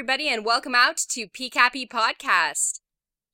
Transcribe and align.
everybody, 0.00 0.30
and 0.30 0.46
welcome 0.46 0.74
out 0.74 0.96
to 0.96 1.26
PCAPI 1.28 1.86
Podcast, 1.86 2.80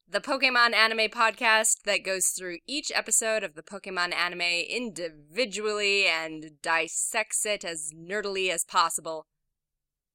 the 0.09 0.19
Pokemon 0.19 0.75
anime 0.75 1.09
podcast 1.09 1.83
that 1.85 2.03
goes 2.03 2.27
through 2.27 2.59
each 2.67 2.91
episode 2.93 3.45
of 3.45 3.55
the 3.55 3.63
Pokemon 3.63 4.13
anime 4.13 4.41
individually 4.41 6.07
and 6.07 6.61
dissects 6.63 7.47
it 7.47 7.65
as 7.65 7.93
nerdily 7.97 8.51
as 8.51 8.65
possible. 8.65 9.29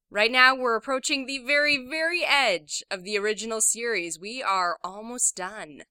Right 0.10 0.30
now, 0.30 0.54
we're 0.54 0.76
approaching 0.76 1.26
the 1.26 1.38
very, 1.38 1.78
very 1.90 2.26
edge 2.26 2.84
of 2.92 3.06
the 3.06 3.18
original 3.18 3.62
series. 3.62 4.20
We 4.20 4.44
are 4.44 4.78
almost 4.84 5.38
done 5.38 5.84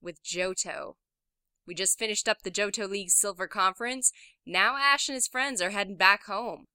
with 0.00 0.22
Johto. 0.22 0.92
We 1.66 1.74
just 1.74 1.98
finished 1.98 2.28
up 2.28 2.42
the 2.44 2.52
Johto 2.52 2.88
League 2.88 3.10
Silver 3.10 3.48
Conference. 3.48 4.12
Now 4.46 4.76
Ash 4.76 5.08
and 5.08 5.16
his 5.16 5.26
friends 5.26 5.60
are 5.60 5.70
heading 5.70 5.96
back 5.96 6.26
home. 6.26 6.66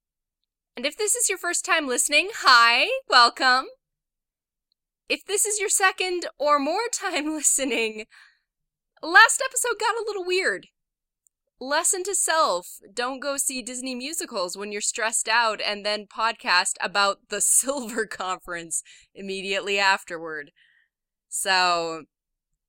And 0.75 0.85
if 0.85 0.97
this 0.97 1.15
is 1.15 1.29
your 1.29 1.37
first 1.37 1.63
time 1.63 1.87
listening, 1.87 2.31
hi, 2.39 2.87
welcome. 3.07 3.67
If 5.07 5.23
this 5.25 5.45
is 5.45 5.57
your 5.57 5.69
second 5.69 6.25
or 6.37 6.59
more 6.59 6.89
time 6.91 7.27
listening, 7.33 8.07
last 9.01 9.41
episode 9.45 9.79
got 9.79 9.95
a 9.95 10.03
little 10.05 10.25
weird. 10.25 10.67
Lesson 11.61 12.03
to 12.03 12.13
self 12.13 12.79
don't 12.93 13.21
go 13.21 13.37
see 13.37 13.61
Disney 13.61 13.95
musicals 13.95 14.57
when 14.57 14.73
you're 14.73 14.81
stressed 14.81 15.29
out 15.29 15.61
and 15.65 15.85
then 15.85 16.07
podcast 16.07 16.73
about 16.81 17.19
the 17.29 17.39
Silver 17.61 18.05
Conference 18.05 18.83
immediately 19.13 19.79
afterward. 19.79 20.51
So, 21.29 22.03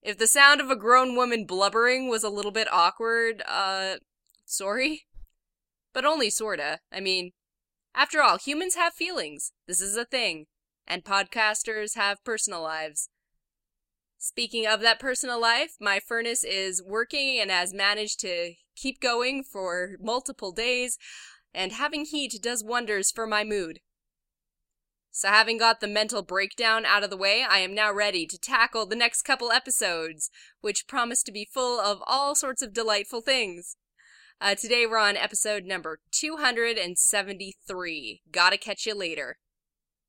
if 0.00 0.16
the 0.16 0.28
sound 0.28 0.60
of 0.60 0.70
a 0.70 0.76
grown 0.76 1.16
woman 1.16 1.44
blubbering 1.44 2.08
was 2.08 2.22
a 2.22 2.30
little 2.30 2.52
bit 2.52 2.72
awkward, 2.72 3.42
uh, 3.48 3.96
sorry. 4.44 5.06
But 5.92 6.04
only 6.04 6.30
sorta. 6.30 6.78
I 6.92 7.00
mean, 7.00 7.32
after 7.96 8.22
all, 8.22 8.38
humans 8.38 8.74
have 8.74 8.92
feelings. 8.92 9.52
This 9.66 9.80
is 9.80 9.96
a 9.96 10.04
thing. 10.04 10.46
And 10.86 11.02
podcasters 11.02 11.96
have 11.96 12.22
personal 12.22 12.62
lives. 12.62 13.08
Speaking 14.18 14.66
of 14.66 14.80
that 14.80 15.00
personal 15.00 15.40
life, 15.40 15.76
my 15.80 15.98
furnace 15.98 16.44
is 16.44 16.82
working 16.82 17.38
and 17.40 17.50
has 17.50 17.74
managed 17.74 18.20
to 18.20 18.54
keep 18.76 19.00
going 19.00 19.42
for 19.42 19.96
multiple 20.00 20.52
days, 20.52 20.98
and 21.52 21.72
having 21.72 22.04
heat 22.04 22.38
does 22.40 22.62
wonders 22.62 23.10
for 23.10 23.26
my 23.26 23.44
mood. 23.44 23.80
So, 25.10 25.28
having 25.28 25.56
got 25.56 25.80
the 25.80 25.88
mental 25.88 26.22
breakdown 26.22 26.84
out 26.84 27.02
of 27.02 27.08
the 27.08 27.16
way, 27.16 27.42
I 27.42 27.58
am 27.58 27.74
now 27.74 27.92
ready 27.92 28.26
to 28.26 28.38
tackle 28.38 28.84
the 28.84 28.96
next 28.96 29.22
couple 29.22 29.50
episodes, 29.50 30.30
which 30.60 30.86
promise 30.86 31.22
to 31.22 31.32
be 31.32 31.48
full 31.50 31.80
of 31.80 32.02
all 32.06 32.34
sorts 32.34 32.60
of 32.60 32.74
delightful 32.74 33.22
things. 33.22 33.76
Uh, 34.38 34.54
today 34.54 34.84
we're 34.84 34.98
on 34.98 35.16
episode 35.16 35.64
number 35.64 35.98
273. 36.12 38.20
Gotta 38.30 38.58
catch 38.58 38.84
you 38.84 38.94
later. 38.94 39.38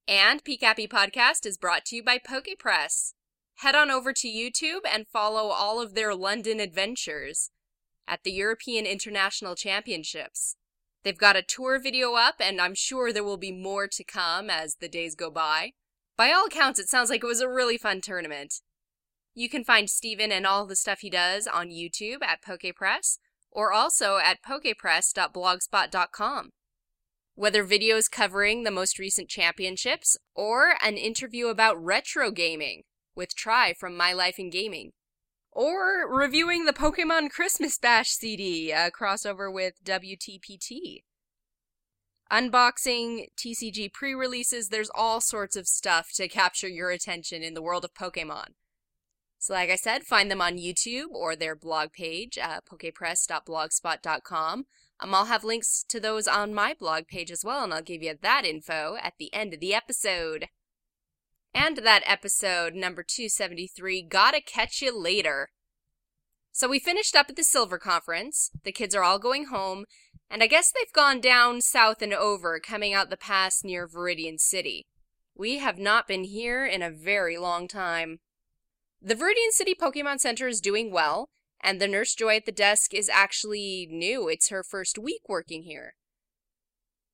And 0.05 0.43
PCAPI 0.43 0.89
Podcast 0.89 1.45
is 1.45 1.57
brought 1.57 1.85
to 1.85 1.95
you 1.95 2.03
by 2.03 2.19
PokePress. 2.19 3.13
Head 3.59 3.73
on 3.73 3.89
over 3.89 4.11
to 4.11 4.27
YouTube 4.27 4.81
and 4.85 5.07
follow 5.07 5.47
all 5.47 5.81
of 5.81 5.95
their 5.95 6.13
London 6.13 6.59
adventures 6.59 7.51
at 8.05 8.25
the 8.25 8.33
European 8.33 8.85
International 8.85 9.55
Championships. 9.55 10.57
They've 11.03 11.17
got 11.17 11.38
a 11.38 11.41
tour 11.41 11.79
video 11.79 12.15
up, 12.15 12.41
and 12.41 12.59
I'm 12.59 12.75
sure 12.75 13.13
there 13.13 13.23
will 13.23 13.38
be 13.38 13.53
more 13.53 13.88
to 13.88 14.03
come 14.03 14.49
as 14.49 14.75
the 14.75 14.89
days 14.89 15.15
go 15.15 15.31
by. 15.31 15.71
By 16.17 16.33
all 16.33 16.47
accounts, 16.47 16.81
it 16.81 16.89
sounds 16.89 17.09
like 17.09 17.23
it 17.23 17.27
was 17.27 17.39
a 17.39 17.47
really 17.47 17.77
fun 17.77 18.01
tournament. 18.01 18.55
You 19.33 19.47
can 19.47 19.63
find 19.63 19.89
Steven 19.89 20.33
and 20.33 20.45
all 20.45 20.65
the 20.65 20.75
stuff 20.75 20.99
he 20.99 21.09
does 21.09 21.47
on 21.47 21.69
YouTube 21.69 22.21
at 22.21 22.41
PokePress, 22.41 23.19
or 23.51 23.73
also 23.73 24.17
at 24.17 24.41
pokepress.blogspot.com. 24.41 26.49
Whether 27.35 27.63
videos 27.63 28.09
covering 28.09 28.63
the 28.63 28.71
most 28.71 28.97
recent 28.97 29.29
championships, 29.29 30.17
or 30.35 30.73
an 30.81 30.97
interview 30.97 31.47
about 31.47 31.83
retro 31.83 32.31
gaming 32.31 32.83
with 33.15 33.35
Try 33.35 33.73
from 33.73 33.95
My 33.95 34.13
Life 34.13 34.39
in 34.39 34.49
Gaming, 34.49 34.93
or 35.51 36.07
reviewing 36.07 36.65
the 36.65 36.73
Pokemon 36.73 37.29
Christmas 37.29 37.77
Bash 37.77 38.09
CD, 38.09 38.71
a 38.71 38.89
crossover 38.91 39.53
with 39.53 39.83
WTPT. 39.83 41.03
Unboxing, 42.31 43.27
TCG 43.37 43.93
pre 43.93 44.13
releases, 44.13 44.69
there's 44.69 44.91
all 44.93 45.21
sorts 45.21 45.55
of 45.55 45.67
stuff 45.67 46.11
to 46.15 46.27
capture 46.27 46.67
your 46.67 46.91
attention 46.91 47.41
in 47.41 47.53
the 47.53 47.61
world 47.61 47.85
of 47.85 47.93
Pokemon. 47.93 48.49
So, 49.39 49.53
like 49.53 49.69
I 49.69 49.75
said, 49.75 50.03
find 50.03 50.31
them 50.31 50.41
on 50.41 50.57
YouTube 50.57 51.11
or 51.11 51.35
their 51.35 51.55
blog 51.55 51.93
page 51.93 52.37
at 52.37 52.65
pokepress.blogspot.com. 52.65 54.65
Um, 54.99 55.13
I'll 55.13 55.25
have 55.25 55.43
links 55.43 55.85
to 55.89 55.99
those 55.99 56.27
on 56.27 56.55
my 56.55 56.73
blog 56.73 57.07
page 57.07 57.29
as 57.29 57.45
well, 57.45 57.63
and 57.63 57.71
I'll 57.73 57.83
give 57.83 58.01
you 58.01 58.15
that 58.19 58.45
info 58.45 58.97
at 59.01 59.13
the 59.19 59.31
end 59.33 59.53
of 59.53 59.59
the 59.59 59.75
episode. 59.75 60.47
And 61.53 61.77
that 61.77 62.01
episode, 62.05 62.73
number 62.73 63.03
273, 63.03 64.01
Gotta 64.03 64.41
Catch 64.41 64.81
You 64.81 64.97
Later. 64.97 65.49
So 66.51 66.67
we 66.67 66.79
finished 66.79 67.15
up 67.15 67.27
at 67.29 67.35
the 67.35 67.43
Silver 67.43 67.77
Conference. 67.77 68.49
The 68.63 68.71
kids 68.71 68.95
are 68.95 69.03
all 69.03 69.19
going 69.19 69.45
home, 69.45 69.85
and 70.29 70.41
I 70.41 70.47
guess 70.47 70.71
they've 70.71 70.91
gone 70.91 71.21
down 71.21 71.61
south 71.61 72.01
and 72.01 72.13
over, 72.13 72.59
coming 72.59 72.95
out 72.95 73.11
the 73.11 73.17
pass 73.17 73.63
near 73.63 73.87
Viridian 73.87 74.39
City. 74.39 74.87
We 75.35 75.59
have 75.59 75.77
not 75.77 76.07
been 76.07 76.23
here 76.23 76.65
in 76.65 76.81
a 76.81 76.89
very 76.89 77.37
long 77.37 77.67
time. 77.67 78.17
The 79.01 79.15
Viridian 79.15 79.51
City 79.51 79.75
Pokemon 79.75 80.19
Center 80.19 80.47
is 80.47 80.59
doing 80.59 80.91
well, 80.91 81.29
and 81.61 81.79
the 81.79 81.87
nurse 81.87 82.15
Joy 82.15 82.37
at 82.37 82.45
the 82.45 82.51
desk 82.51 82.93
is 82.93 83.09
actually 83.09 83.87
new. 83.89 84.27
It's 84.27 84.49
her 84.49 84.63
first 84.63 84.97
week 84.97 85.21
working 85.29 85.63
here. 85.63 85.95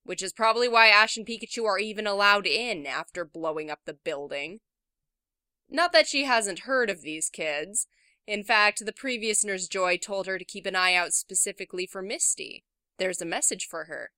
Which 0.04 0.24
is 0.24 0.34
probably 0.34 0.68
why 0.68 0.88
Ash 0.88 1.18
and 1.18 1.26
Pikachu 1.26 1.66
are 1.66 1.80
even 1.80 2.08
allowed 2.08 2.48
in 2.48 2.86
after 2.86 3.26
blowing 3.26 3.70
up 3.70 3.80
the 3.86 3.94
building. 3.94 4.60
Not 5.70 5.92
that 5.94 6.08
she 6.08 6.24
hasn't 6.24 6.60
heard 6.60 6.90
of 6.90 7.02
these 7.02 7.30
kids. 7.30 7.88
In 8.26 8.44
fact, 8.44 8.86
the 8.86 8.94
previous 8.94 9.44
nurse 9.44 9.68
Joy 9.68 9.98
told 9.98 10.26
her 10.28 10.38
to 10.38 10.46
keep 10.46 10.66
an 10.66 10.76
eye 10.76 10.94
out 10.94 11.14
specifically 11.14 11.86
for 11.86 12.02
Misty. 12.02 12.64
There's 12.98 13.22
a 13.22 13.26
message 13.26 13.68
for 13.70 13.86
her. 13.86 14.12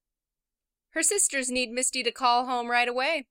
Her 0.91 1.01
sisters 1.01 1.49
need 1.49 1.71
Misty 1.71 2.03
to 2.03 2.11
call 2.11 2.45
home 2.45 2.69
right 2.69 2.87
away. 2.87 3.25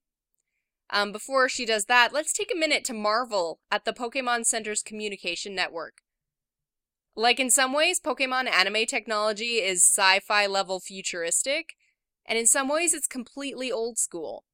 Um, 0.95 1.11
before 1.11 1.49
she 1.49 1.67
does 1.67 1.87
that, 1.87 2.13
let's 2.13 2.33
take 2.33 2.53
a 2.55 2.59
minute 2.59 2.85
to 2.85 2.95
marvel 2.95 3.59
at 3.69 3.85
the 3.85 3.93
Pokemon 3.93 4.47
Center's 4.47 4.81
communication 4.81 5.53
network. 5.53 6.03
Like 7.17 7.41
in 7.41 7.51
some 7.51 7.73
ways, 7.73 7.99
Pokemon 7.99 8.49
anime 8.49 8.87
technology 8.87 9.57
is 9.57 9.85
sci 9.85 10.21
fi 10.21 10.47
level 10.47 10.79
futuristic, 10.79 11.75
and 12.25 12.39
in 12.39 12.47
some 12.47 12.69
ways, 12.69 12.95
it's 12.95 13.09
completely 13.09 13.73
old 13.73 13.99
school. 13.99 14.45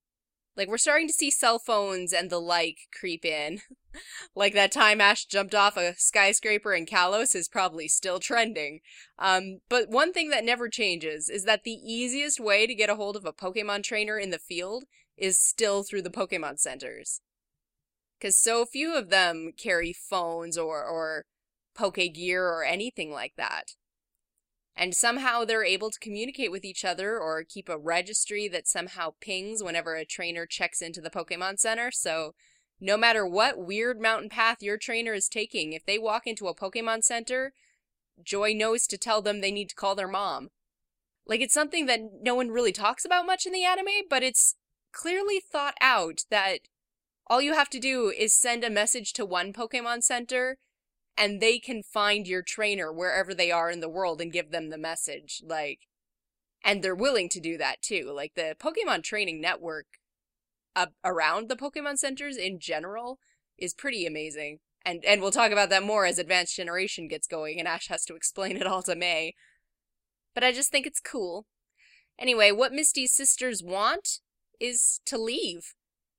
Like, 0.57 0.67
we're 0.69 0.79
starting 0.79 1.07
to 1.09 1.13
see 1.13 1.31
cell 1.31 1.59
phones 1.59 2.13
and 2.13 2.31
the 2.31 2.41
like 2.41 2.79
creep 2.99 3.25
in. 3.25 3.61
like 4.35 4.55
that 4.55 4.73
time 4.73 5.01
Ash 5.01 5.27
jumped 5.27 5.55
off 5.55 5.77
a 5.77 5.95
skyscraper 5.99 6.73
in 6.73 6.87
Kalos 6.87 7.35
is 7.35 7.49
probably 7.49 7.87
still 7.87 8.19
trending. 8.19 8.81
Um, 9.19 9.61
but 9.69 9.91
one 9.91 10.15
thing 10.15 10.31
that 10.31 10.45
never 10.45 10.71
changes 10.71 11.29
is 11.29 11.45
that 11.45 11.65
the 11.65 11.79
easiest 11.85 12.41
way 12.41 12.67
to 12.67 12.75
get 12.75 12.91
a 12.91 12.97
hold 12.97 13.17
of 13.17 13.27
a 13.27 13.33
Pokemon 13.33 13.83
trainer 13.83 14.19
in 14.19 14.31
the 14.31 14.39
field 14.39 14.85
is 15.21 15.39
still 15.39 15.83
through 15.83 16.03
the 16.03 16.11
Pokemon 16.11 16.59
centers. 16.59 17.21
Because 18.19 18.37
so 18.37 18.65
few 18.65 18.97
of 18.97 19.11
them 19.11 19.53
carry 19.57 19.93
phones 19.93 20.59
or, 20.59 20.83
or 20.85 21.27
Poke 21.75 22.01
Gear 22.15 22.47
or 22.47 22.65
anything 22.65 23.13
like 23.13 23.35
that. 23.37 23.75
And 24.75 24.95
somehow 24.95 25.45
they're 25.45 25.65
able 25.65 25.91
to 25.91 25.99
communicate 25.99 26.51
with 26.51 26.65
each 26.65 26.85
other 26.85 27.19
or 27.19 27.45
keep 27.45 27.69
a 27.69 27.79
registry 27.79 28.49
that 28.49 28.67
somehow 28.67 29.13
pings 29.21 29.63
whenever 29.63 29.95
a 29.95 30.05
trainer 30.05 30.47
checks 30.47 30.81
into 30.81 31.01
the 31.01 31.11
Pokemon 31.11 31.59
Center. 31.59 31.91
So 31.91 32.35
no 32.81 32.97
matter 32.97 33.27
what 33.27 33.59
weird 33.59 34.01
mountain 34.01 34.31
path 34.31 34.63
your 34.63 34.79
trainer 34.79 35.13
is 35.13 35.29
taking, 35.29 35.75
if 35.75 35.85
they 35.85 35.99
walk 35.99 36.27
into 36.27 36.49
a 36.49 36.55
Pokemon 36.55 37.05
Center, 37.05 37.53
Joy 38.23 38.55
knows 38.55 38.87
to 38.87 38.97
tell 38.97 39.21
them 39.21 39.41
they 39.41 39.53
need 39.53 39.69
to 39.71 39.75
call 39.75 39.95
their 39.95 40.09
mom. 40.09 40.49
Like 41.27 41.41
it's 41.41 41.55
something 41.55 41.87
that 41.87 42.01
no 42.23 42.35
one 42.35 42.51
really 42.51 42.73
talks 42.73 43.05
about 43.05 43.27
much 43.27 43.45
in 43.45 43.53
the 43.53 43.65
anime, 43.65 44.07
but 44.09 44.23
it's 44.23 44.57
clearly 44.93 45.41
thought 45.41 45.75
out 45.81 46.25
that 46.31 46.61
all 47.27 47.41
you 47.41 47.55
have 47.55 47.71
to 47.71 47.79
do 47.79 48.13
is 48.17 48.35
send 48.35 48.65
a 48.65 48.71
message 48.71 49.13
to 49.15 49.25
one 49.25 49.53
Pokemon 49.53 50.03
Center 50.03 50.59
and 51.17 51.41
they 51.41 51.59
can 51.59 51.83
find 51.83 52.27
your 52.27 52.43
trainer 52.43 52.93
wherever 52.93 53.35
they 53.35 53.51
are 53.51 53.71
in 53.71 53.81
the 53.81 53.89
world 53.89 54.21
and 54.21 54.33
give 54.33 54.51
them 54.51 54.71
the 54.71 54.79
message. 54.79 55.43
Like, 55.47 55.81
and 56.65 56.83
they're 56.83 56.95
willing 56.95 57.29
to 57.31 57.41
do 57.41 57.57
that 57.59 57.83
too. 57.83 58.13
Like 58.15 58.35
the 58.35 58.57
Pokemon 58.59 59.03
training 59.05 59.41
network 59.41 59.87
uh, 60.75 60.87
around 61.05 61.49
the 61.49 61.57
Pokemon 61.57 61.99
centers 61.99 62.37
in 62.37 62.59
general 62.59 63.19
is 63.59 63.75
pretty 63.75 64.07
amazing. 64.07 64.59
And 64.85 65.05
and 65.05 65.21
we'll 65.21 65.31
talk 65.31 65.53
about 65.53 65.69
that 65.71 65.83
more 65.83 66.07
as 66.07 66.19
Advanced 66.19 66.57
Generation 66.57 67.07
gets 67.07 67.27
going 67.27 67.59
and 67.59 67.69
Ash 67.69 67.89
has 67.89 68.05
to 68.07 68.15
explain 68.15 68.57
it 68.57 68.67
all 68.67 68.83
to 68.83 68.97
May. 68.97 69.35
But 70.35 70.45
I 70.45 70.53
just 70.53 70.71
think 70.71 70.87
it's 70.87 71.01
cool. 71.01 71.47
Anyway, 72.19 72.51
what 72.51 72.73
Misty's 72.73 73.13
sisters 73.13 73.63
want 73.63 74.21
is 74.61 75.01
to 75.07 75.19
leave. 75.19 75.75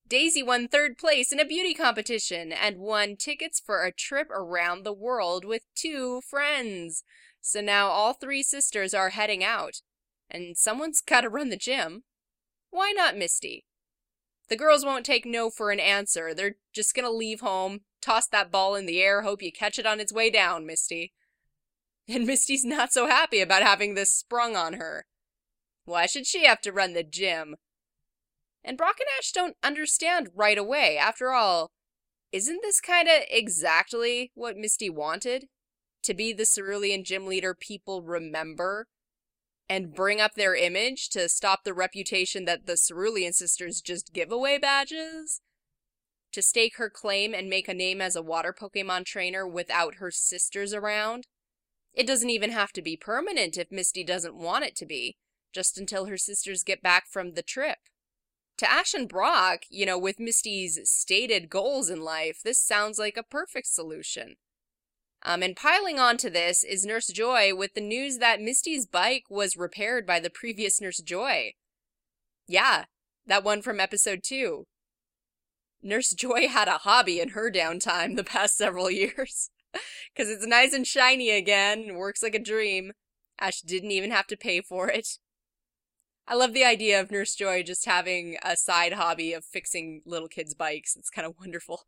Daisy 0.07 0.43
won 0.43 0.67
third 0.67 0.97
place 0.97 1.31
in 1.31 1.39
a 1.39 1.45
beauty 1.45 1.73
competition 1.73 2.51
and 2.51 2.79
won 2.79 3.15
tickets 3.15 3.61
for 3.61 3.83
a 3.83 3.93
trip 3.93 4.29
around 4.29 4.83
the 4.83 4.91
world 4.91 5.45
with 5.45 5.63
two 5.73 6.19
friends. 6.29 7.03
So 7.39 7.61
now 7.61 7.87
all 7.87 8.13
three 8.13 8.43
sisters 8.43 8.93
are 8.93 9.09
heading 9.09 9.43
out. 9.43 9.81
And 10.29 10.57
someone's 10.57 11.01
gotta 11.01 11.29
run 11.29 11.49
the 11.49 11.55
gym. 11.55 12.03
Why 12.71 12.91
not 12.91 13.17
Misty? 13.17 13.65
The 14.49 14.57
girls 14.57 14.83
won't 14.83 15.05
take 15.05 15.25
no 15.25 15.49
for 15.49 15.71
an 15.71 15.79
answer. 15.79 16.33
They're 16.33 16.57
just 16.73 16.93
gonna 16.93 17.09
leave 17.09 17.39
home, 17.39 17.81
toss 18.01 18.27
that 18.27 18.51
ball 18.51 18.75
in 18.75 18.85
the 18.85 19.01
air, 19.01 19.21
hope 19.21 19.41
you 19.41 19.51
catch 19.51 19.79
it 19.79 19.85
on 19.85 20.01
its 20.01 20.11
way 20.11 20.29
down, 20.29 20.65
Misty. 20.65 21.13
And 22.09 22.27
Misty's 22.27 22.65
not 22.65 22.91
so 22.91 23.07
happy 23.07 23.39
about 23.39 23.63
having 23.63 23.93
this 23.93 24.13
sprung 24.13 24.57
on 24.57 24.73
her. 24.73 25.05
Why 25.85 26.05
should 26.05 26.27
she 26.27 26.45
have 26.45 26.59
to 26.61 26.73
run 26.73 26.93
the 26.93 27.03
gym? 27.03 27.55
And 28.63 28.77
Brock 28.77 28.97
and 28.99 29.07
Ash 29.17 29.31
don't 29.31 29.57
understand 29.63 30.29
right 30.35 30.57
away. 30.57 30.97
After 30.97 31.31
all, 31.31 31.71
isn't 32.31 32.61
this 32.61 32.79
kind 32.79 33.07
of 33.07 33.23
exactly 33.29 34.31
what 34.35 34.57
Misty 34.57 34.89
wanted? 34.89 35.45
To 36.03 36.13
be 36.13 36.33
the 36.33 36.45
cerulean 36.45 37.03
gym 37.03 37.27
leader 37.27 37.53
people 37.53 38.01
remember 38.01 38.87
and 39.69 39.93
bring 39.93 40.19
up 40.19 40.35
their 40.35 40.55
image 40.55 41.09
to 41.09 41.29
stop 41.29 41.63
the 41.63 41.73
reputation 41.73 42.45
that 42.45 42.65
the 42.65 42.75
Cerulean 42.75 43.33
sisters 43.33 43.81
just 43.81 44.11
give 44.13 44.31
away 44.31 44.57
badges? 44.57 45.41
To 46.33 46.41
stake 46.41 46.77
her 46.77 46.89
claim 46.89 47.33
and 47.33 47.49
make 47.49 47.67
a 47.67 47.73
name 47.73 48.01
as 48.01 48.15
a 48.15 48.21
water 48.21 48.53
Pokemon 48.57 49.05
trainer 49.05 49.47
without 49.47 49.95
her 49.95 50.11
sisters 50.11 50.73
around? 50.73 51.27
It 51.93 52.07
doesn't 52.07 52.29
even 52.29 52.51
have 52.51 52.71
to 52.73 52.81
be 52.81 52.97
permanent 52.97 53.57
if 53.57 53.71
Misty 53.71 54.03
doesn't 54.03 54.35
want 54.35 54.65
it 54.65 54.75
to 54.77 54.85
be, 54.85 55.17
just 55.53 55.77
until 55.77 56.05
her 56.05 56.17
sisters 56.17 56.63
get 56.63 56.81
back 56.81 57.07
from 57.09 57.33
the 57.33 57.43
trip. 57.43 57.77
To 58.61 58.71
Ash 58.71 58.93
and 58.93 59.09
Brock, 59.09 59.63
you 59.71 59.87
know, 59.87 59.97
with 59.97 60.19
Misty's 60.19 60.79
stated 60.87 61.49
goals 61.49 61.89
in 61.89 62.03
life, 62.03 62.41
this 62.43 62.59
sounds 62.59 62.99
like 62.99 63.17
a 63.17 63.23
perfect 63.23 63.65
solution. 63.65 64.35
Um, 65.23 65.41
and 65.41 65.55
piling 65.55 65.97
on 65.97 66.15
to 66.17 66.29
this 66.29 66.63
is 66.63 66.85
Nurse 66.85 67.07
Joy 67.07 67.55
with 67.55 67.73
the 67.73 67.81
news 67.81 68.19
that 68.19 68.39
Misty's 68.39 68.85
bike 68.85 69.23
was 69.31 69.57
repaired 69.57 70.05
by 70.05 70.19
the 70.19 70.29
previous 70.29 70.79
Nurse 70.79 70.99
Joy. 70.99 71.55
Yeah, 72.47 72.85
that 73.25 73.43
one 73.43 73.63
from 73.63 73.79
episode 73.79 74.21
2. 74.23 74.67
Nurse 75.81 76.11
Joy 76.11 76.47
had 76.47 76.67
a 76.67 76.77
hobby 76.77 77.19
in 77.19 77.29
her 77.29 77.51
downtime 77.51 78.15
the 78.15 78.23
past 78.23 78.55
several 78.55 78.91
years. 78.91 79.49
Because 80.13 80.29
it's 80.29 80.45
nice 80.45 80.71
and 80.71 80.85
shiny 80.85 81.31
again 81.31 81.79
and 81.79 81.97
works 81.97 82.21
like 82.21 82.35
a 82.35 82.39
dream. 82.39 82.91
Ash 83.39 83.61
didn't 83.61 83.89
even 83.89 84.11
have 84.11 84.27
to 84.27 84.37
pay 84.37 84.61
for 84.61 84.87
it. 84.87 85.17
I 86.31 86.35
love 86.35 86.53
the 86.53 86.63
idea 86.63 87.01
of 87.01 87.11
Nurse 87.11 87.35
Joy 87.35 87.61
just 87.61 87.85
having 87.85 88.37
a 88.41 88.55
side 88.55 88.93
hobby 88.93 89.33
of 89.33 89.43
fixing 89.43 90.01
little 90.05 90.29
kids' 90.29 90.53
bikes. 90.53 90.95
It's 90.95 91.09
kind 91.09 91.27
of 91.27 91.35
wonderful. 91.37 91.81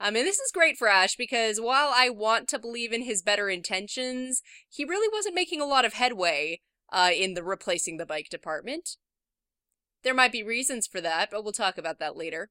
Um, 0.00 0.16
and 0.16 0.26
this 0.26 0.40
is 0.40 0.50
great 0.50 0.76
for 0.76 0.88
Ash 0.88 1.14
because 1.14 1.60
while 1.60 1.92
I 1.94 2.10
want 2.10 2.48
to 2.48 2.58
believe 2.58 2.92
in 2.92 3.02
his 3.02 3.22
better 3.22 3.48
intentions, 3.48 4.42
he 4.68 4.84
really 4.84 5.08
wasn't 5.12 5.36
making 5.36 5.60
a 5.60 5.64
lot 5.64 5.84
of 5.84 5.92
headway 5.92 6.58
uh, 6.92 7.10
in 7.16 7.34
the 7.34 7.44
replacing 7.44 7.98
the 7.98 8.04
bike 8.04 8.30
department. 8.30 8.96
There 10.02 10.12
might 10.12 10.32
be 10.32 10.42
reasons 10.42 10.88
for 10.88 11.00
that, 11.00 11.30
but 11.30 11.44
we'll 11.44 11.52
talk 11.52 11.78
about 11.78 12.00
that 12.00 12.16
later. 12.16 12.50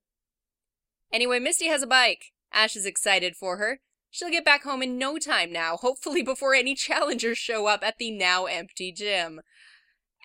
Anyway, 1.12 1.40
Misty 1.40 1.68
has 1.68 1.84
a 1.84 1.88
bike. 1.88 2.32
Ash 2.54 2.78
is 2.78 2.86
excited 2.86 3.36
for 3.36 3.58
her. 3.58 3.82
She'll 4.12 4.32
get 4.32 4.46
back 4.46 4.64
home 4.64 4.82
in 4.82 4.98
no 4.98 5.18
time 5.18 5.52
now, 5.52 5.76
hopefully 5.76 6.24
before 6.24 6.54
any 6.54 6.74
challengers 6.76 7.38
show 7.38 7.68
up 7.68 7.84
at 7.84 7.98
the 7.98 8.12
now 8.12 8.46
empty 8.46 8.94
gym. 8.94 9.42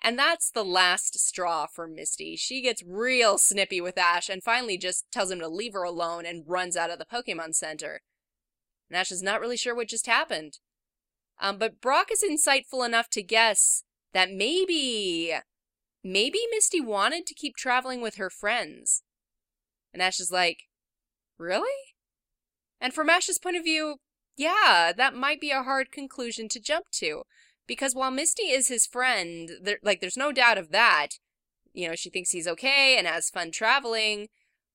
And 0.01 0.17
that's 0.17 0.49
the 0.49 0.63
last 0.63 1.19
straw 1.19 1.67
for 1.67 1.87
Misty. 1.87 2.35
She 2.35 2.61
gets 2.61 2.83
real 2.87 3.37
snippy 3.37 3.81
with 3.81 3.97
Ash 3.97 4.29
and 4.29 4.41
finally 4.41 4.77
just 4.77 5.11
tells 5.11 5.29
him 5.29 5.39
to 5.39 5.49
leave 5.49 5.73
her 5.73 5.83
alone 5.83 6.25
and 6.25 6.45
runs 6.47 6.77
out 6.77 6.89
of 6.89 6.99
the 6.99 7.05
Pokemon 7.05 7.55
Center. 7.55 8.01
And 8.89 8.97
Ash 8.97 9.11
is 9.11 9.21
not 9.21 9.41
really 9.41 9.57
sure 9.57 9.75
what 9.75 9.89
just 9.89 10.07
happened. 10.07 10.59
Um, 11.41 11.57
but 11.57 11.81
Brock 11.81 12.07
is 12.11 12.23
insightful 12.23 12.85
enough 12.85 13.09
to 13.11 13.23
guess 13.23 13.83
that 14.13 14.31
maybe, 14.31 15.33
maybe 16.03 16.39
Misty 16.51 16.81
wanted 16.81 17.25
to 17.27 17.33
keep 17.33 17.55
traveling 17.55 18.01
with 18.01 18.15
her 18.15 18.29
friends. 18.29 19.03
And 19.93 20.01
Ash 20.01 20.19
is 20.19 20.31
like, 20.31 20.63
really? 21.37 21.69
And 22.79 22.93
from 22.93 23.09
Ash's 23.09 23.37
point 23.37 23.57
of 23.57 23.63
view, 23.63 23.97
yeah, 24.37 24.93
that 24.95 25.13
might 25.13 25.41
be 25.41 25.51
a 25.51 25.63
hard 25.63 25.91
conclusion 25.91 26.47
to 26.49 26.61
jump 26.61 26.85
to. 26.93 27.23
Because 27.69 27.93
while 27.93 28.09
Misty 28.09 28.49
is 28.49 28.67
his 28.67 28.87
friend, 28.87 29.51
there, 29.61 29.77
like 29.83 30.01
there's 30.01 30.17
no 30.17 30.31
doubt 30.31 30.57
of 30.57 30.71
that. 30.71 31.19
You 31.71 31.87
know, 31.87 31.93
she 31.93 32.09
thinks 32.09 32.31
he's 32.31 32.47
okay 32.47 32.97
and 32.97 33.05
has 33.05 33.29
fun 33.29 33.51
traveling. 33.51 34.29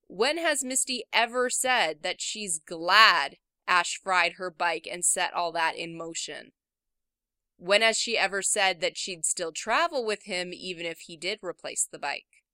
When 0.07 0.39
has 0.39 0.63
Misty 0.63 1.03
ever 1.13 1.51
said 1.51 2.05
that 2.05 2.21
she's 2.21 2.61
glad 2.61 3.39
Ash 3.67 4.01
fried 4.01 4.35
her 4.35 4.49
bike 4.49 4.87
and 4.89 5.05
set 5.05 5.35
all 5.35 5.51
that 5.51 5.77
in 5.77 5.99
motion? 5.99 6.53
When 7.57 7.83
has 7.83 7.99
she 7.99 8.17
ever 8.17 8.43
said 8.43 8.81
that 8.81 8.97
she'd 8.97 9.25
still 9.25 9.51
travel 9.51 10.07
with 10.07 10.27
him 10.27 10.53
even 10.55 10.87
if 10.87 11.01
he 11.01 11.17
did 11.17 11.41
replace 11.43 11.89
the 11.91 11.99
bike? 11.99 12.45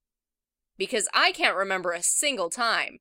Because 0.78 1.06
I 1.12 1.32
can't 1.32 1.56
remember 1.56 1.92
a 1.92 2.02
single 2.02 2.48
time. 2.48 3.00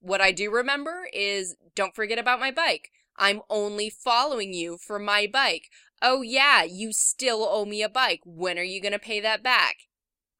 What 0.00 0.20
I 0.20 0.32
do 0.32 0.50
remember 0.50 1.08
is 1.14 1.56
don't 1.74 1.94
forget 1.94 2.18
about 2.18 2.40
my 2.40 2.50
bike. 2.50 2.90
I'm 3.16 3.40
only 3.48 3.88
following 3.88 4.52
you 4.52 4.76
for 4.76 4.98
my 4.98 5.26
bike. 5.32 5.70
Oh, 6.06 6.20
yeah, 6.20 6.62
you 6.64 6.92
still 6.92 7.48
owe 7.50 7.64
me 7.64 7.82
a 7.82 7.88
bike. 7.88 8.20
When 8.26 8.58
are 8.58 8.62
you 8.62 8.78
going 8.82 8.92
to 8.92 8.98
pay 8.98 9.20
that 9.20 9.42
back? 9.42 9.76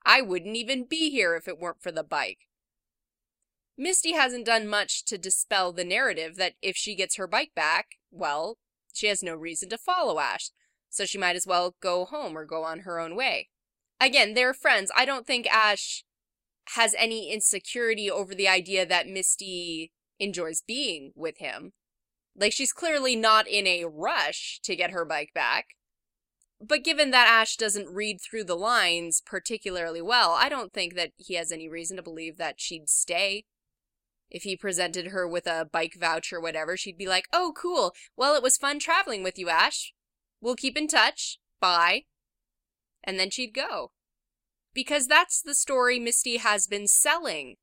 I 0.05 0.21
wouldn't 0.21 0.57
even 0.57 0.85
be 0.85 1.09
here 1.09 1.35
if 1.37 1.49
it 1.49 1.59
weren't 1.59 1.83
for 1.83 1.91
the 1.91 2.05
bike. 2.05 2.41
Misty 3.79 4.13
hasn't 4.13 4.45
done 4.45 4.69
much 4.69 5.07
to 5.07 5.17
dispel 5.17 5.73
the 5.73 5.83
narrative 5.83 6.37
that 6.37 6.53
if 6.61 6.77
she 6.77 6.95
gets 6.95 7.17
her 7.17 7.27
bike 7.27 7.53
back, 7.57 7.97
well, 8.11 8.59
she 8.93 9.07
has 9.07 9.23
no 9.23 9.35
reason 9.35 9.71
to 9.71 9.79
follow 9.79 10.21
Ash, 10.21 10.51
so 10.91 11.07
she 11.07 11.17
might 11.17 11.35
as 11.35 11.47
well 11.47 11.77
go 11.81 12.05
home 12.05 12.37
or 12.37 12.45
go 12.45 12.63
on 12.63 12.81
her 12.81 13.01
own 13.01 13.17
way. 13.17 13.49
Again, 13.99 14.35
they're 14.35 14.53
friends. 14.53 14.93
I 14.95 15.07
don't 15.07 15.27
think 15.27 15.47
Ash 15.47 16.05
has 16.75 16.95
any 16.99 17.33
insecurity 17.33 18.11
over 18.11 18.35
the 18.35 18.49
idea 18.49 18.85
that 18.85 19.09
Misty 19.09 19.93
enjoys 20.21 20.61
being 20.61 21.13
with 21.17 21.39
him. 21.39 21.73
Like, 22.37 22.53
she's 22.53 22.73
clearly 22.73 23.15
not 23.17 23.47
in 23.47 23.67
a 23.67 23.85
rush 23.85 24.61
to 24.65 24.77
get 24.77 24.91
her 24.91 25.05
bike 25.05 25.31
back. 25.35 25.77
But 26.61 26.85
given 26.85 27.11
that 27.11 27.29
Ash 27.29 27.57
doesn't 27.57 27.95
read 27.95 28.21
through 28.21 28.45
the 28.45 28.57
lines 28.57 29.23
particularly 29.25 30.01
well, 30.01 30.31
I 30.31 30.49
don't 30.49 30.73
think 30.73 30.95
that 30.95 31.13
he 31.17 31.35
has 31.35 31.53
any 31.53 31.69
reason 31.69 31.97
to 31.97 32.03
believe 32.03 32.37
that 32.39 32.61
she'd 32.61 32.89
stay. 32.89 33.45
If 34.31 34.45
he 34.45 34.57
presented 34.57 35.09
her 35.09 35.29
with 35.29 35.47
a 35.47 35.69
bike 35.71 35.95
voucher 35.99 36.37
or 36.37 36.41
whatever, 36.41 36.77
she'd 36.77 36.99
be 36.99 37.07
like, 37.07 37.27
oh, 37.33 37.53
cool. 37.57 37.95
Well, 38.17 38.35
it 38.35 38.43
was 38.43 38.57
fun 38.57 38.79
traveling 38.79 39.23
with 39.23 39.39
you, 39.39 39.49
Ash. 39.49 39.93
We'll 40.41 40.57
keep 40.57 40.77
in 40.77 40.89
touch. 40.89 41.39
Bye. 41.61 42.05
And 43.05 43.19
then 43.19 43.31
she'd 43.31 43.55
go. 43.55 43.93
Because 44.73 45.07
that's 45.07 45.41
the 45.41 45.55
story 45.55 45.99
Misty 45.99 46.39
has 46.39 46.67
been 46.67 46.89
selling 46.89 47.57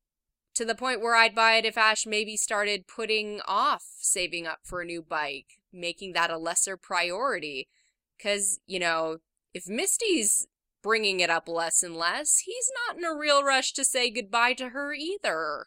to 0.54 0.64
the 0.64 0.74
point 0.74 1.00
where 1.00 1.16
I'd 1.16 1.34
buy 1.34 1.54
it 1.54 1.64
if 1.64 1.78
Ash 1.78 2.06
maybe 2.06 2.36
started 2.36 2.86
putting 2.86 3.40
off 3.46 3.84
saving 4.00 4.46
up 4.46 4.60
for 4.64 4.82
a 4.82 4.86
new 4.86 5.02
bike, 5.02 5.58
making 5.72 6.12
that 6.12 6.30
a 6.30 6.38
lesser 6.38 6.76
priority. 6.76 7.68
Because, 8.16 8.60
you 8.66 8.78
know, 8.78 9.18
if 9.54 9.68
Misty's 9.68 10.46
bringing 10.82 11.20
it 11.20 11.30
up 11.30 11.48
less 11.48 11.82
and 11.82 11.96
less, 11.96 12.38
he's 12.44 12.70
not 12.86 12.98
in 12.98 13.04
a 13.04 13.16
real 13.16 13.42
rush 13.42 13.72
to 13.72 13.84
say 13.84 14.10
goodbye 14.10 14.52
to 14.54 14.70
her 14.70 14.92
either. 14.92 15.66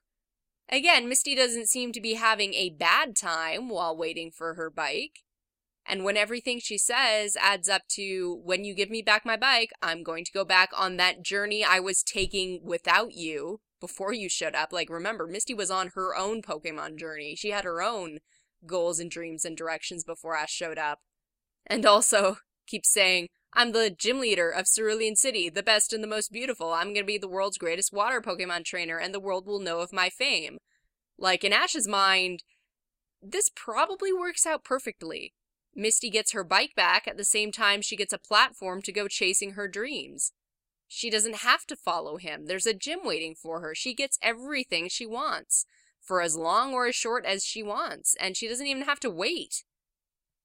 Again, 0.70 1.08
Misty 1.08 1.36
doesn't 1.36 1.70
seem 1.70 1.92
to 1.92 2.02
be 2.02 2.16
having 2.16 2.54
a 2.54 2.70
bad 2.70 3.16
time 3.16 3.70
while 3.70 3.96
waiting 3.96 4.32
for 4.32 4.56
her 4.56 4.70
bike. 4.70 5.20
And 5.88 6.04
when 6.04 6.18
everything 6.18 6.60
she 6.60 6.80
says 6.80 7.38
adds 7.40 7.70
up 7.70 7.84
to, 7.90 8.42
when 8.44 8.64
you 8.64 8.74
give 8.74 8.90
me 8.90 9.04
back 9.04 9.26
my 9.26 9.38
bike, 9.38 9.70
I'm 9.84 10.02
going 10.02 10.26
to 10.26 10.32
go 10.32 10.44
back 10.44 10.70
on 10.76 10.98
that 10.98 11.22
journey 11.22 11.64
I 11.64 11.80
was 11.80 12.02
taking 12.02 12.62
without 12.64 13.14
you 13.14 13.62
before 13.86 14.14
you 14.14 14.28
showed 14.28 14.56
up. 14.56 14.74
Like, 14.74 14.90
remember, 14.90 15.28
Misty 15.28 15.54
was 15.54 15.70
on 15.70 15.92
her 15.94 16.16
own 16.16 16.42
Pokemon 16.42 16.98
journey. 16.98 17.36
She 17.36 17.52
had 17.52 17.66
her 17.66 17.84
own 17.84 18.18
goals 18.66 19.00
and 19.00 19.12
dreams 19.12 19.46
and 19.46 19.56
directions 19.56 20.04
before 20.04 20.36
Ash 20.36 20.52
showed 20.52 20.80
up. 20.80 21.02
And 21.68 21.86
also 21.86 22.38
keeps 22.66 22.92
saying, 22.92 23.28
I'm 23.54 23.74
the 23.74 23.92
gym 23.92 24.20
leader 24.20 24.50
of 24.50 24.66
Cerulean 24.66 25.16
City, 25.16 25.50
the 25.50 25.62
best 25.62 25.94
and 25.94 26.04
the 26.04 26.08
most 26.08 26.32
beautiful. 26.32 26.74
I'm 26.74 26.96
gonna 26.96 27.06
be 27.06 27.20
the 27.20 27.28
world's 27.28 27.60
greatest 27.60 27.94
water 27.94 28.22
Pokemon 28.22 28.66
trainer, 28.66 28.98
and 28.98 29.14
the 29.14 29.20
world 29.20 29.46
will 29.46 29.60
know 29.60 29.82
of 29.82 29.94
my 29.94 30.10
fame. 30.10 30.58
Like, 31.16 31.44
in 31.44 31.54
Ash's 31.54 31.88
mind, 31.88 32.44
this 33.22 33.52
probably 33.56 34.12
works 34.12 34.48
out 34.48 34.64
perfectly. 34.64 35.36
Misty 35.76 36.10
gets 36.10 36.32
her 36.32 36.44
bike 36.44 36.74
back 36.76 37.08
at 37.08 37.18
the 37.18 37.24
same 37.24 37.52
time 37.52 37.84
she 37.84 37.96
gets 37.96 38.14
a 38.14 38.18
platform 38.18 38.82
to 38.82 38.92
go 38.92 39.08
chasing 39.08 39.52
her 39.52 39.68
dreams. 39.68 40.32
She 40.88 41.10
doesn't 41.10 41.38
have 41.38 41.66
to 41.66 41.76
follow 41.76 42.18
him. 42.18 42.46
There's 42.46 42.68
a 42.68 42.74
gym 42.74 43.00
waiting 43.04 43.36
for 43.36 43.60
her. 43.62 43.74
She 43.76 43.94
gets 43.94 44.20
everything 44.22 44.88
she 44.88 45.06
wants 45.06 45.66
for 46.02 46.22
as 46.22 46.36
long 46.36 46.74
or 46.74 46.88
as 46.88 46.96
short 46.96 47.26
as 47.26 47.44
she 47.44 47.64
wants, 47.64 48.16
and 48.20 48.38
she 48.38 48.48
doesn't 48.48 48.68
even 48.68 48.84
have 48.84 49.00
to 49.02 49.10
wait. 49.10 49.64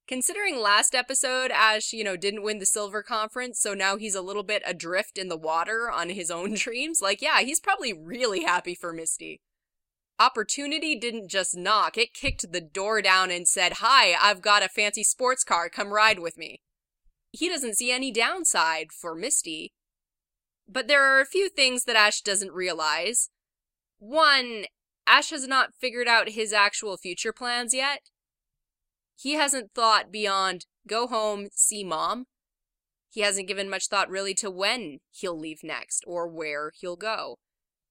Considering 0.09 0.59
last 0.59 0.94
episode, 0.94 1.52
Ash, 1.52 1.92
you 1.92 2.02
know, 2.02 2.16
didn't 2.16 2.42
win 2.42 2.59
the 2.59 2.66
silver 2.66 3.02
conference, 3.02 3.61
so 3.61 3.75
now 3.75 3.97
he's 3.97 4.14
a 4.14 4.23
little 4.23 4.42
bit 4.42 4.62
adrift 4.66 5.18
in 5.18 5.28
the 5.28 5.37
water 5.37 5.90
on 5.90 6.09
his 6.09 6.30
own 6.30 6.54
dreams, 6.56 7.00
like, 7.00 7.23
yeah, 7.23 7.40
he's 7.42 7.61
probably 7.61 7.92
really 7.92 8.42
happy 8.42 8.75
for 8.75 8.92
Misty. 8.92 9.40
Opportunity 10.18 10.97
didn't 10.97 11.28
just 11.28 11.56
knock, 11.56 11.97
it 11.97 12.12
kicked 12.12 12.50
the 12.50 12.61
door 12.61 13.00
down 13.00 13.30
and 13.30 13.47
said, 13.47 13.75
Hi, 13.75 14.14
I've 14.20 14.42
got 14.42 14.64
a 14.64 14.68
fancy 14.68 15.04
sports 15.04 15.44
car, 15.44 15.68
come 15.70 15.92
ride 15.92 16.18
with 16.18 16.37
me. 16.37 16.61
He 17.30 17.49
doesn't 17.49 17.76
see 17.76 17.92
any 17.92 18.11
downside 18.11 18.88
for 18.92 19.14
Misty. 19.14 19.73
But 20.73 20.87
there 20.87 21.03
are 21.03 21.21
a 21.21 21.27
few 21.27 21.49
things 21.49 21.85
that 21.85 21.97
Ash 21.97 22.21
doesn't 22.21 22.53
realize. 22.53 23.31
One, 23.99 24.67
Ash 25.07 25.31
has 25.31 25.49
not 25.49 25.75
figured 25.75 26.07
out 26.07 26.31
his 26.31 26.53
actual 26.53 26.97
future 26.97 27.33
plans 27.33 27.75
yet. 27.75 28.11
He 29.17 29.35
hasn't 29.35 29.73
thought 29.75 30.12
beyond 30.12 30.67
go 30.87 31.09
home, 31.09 31.49
see 31.53 31.83
mom. 31.83 32.27
He 33.11 33.23
hasn't 33.23 33.49
given 33.49 33.69
much 33.69 33.89
thought 33.89 34.09
really 34.09 34.35
to 34.35 34.50
when 34.50 35.00
he'll 35.11 35.39
leave 35.39 35.65
next 35.65 36.05
or 36.07 36.29
where 36.29 36.71
he'll 36.81 36.97
go. 36.97 37.39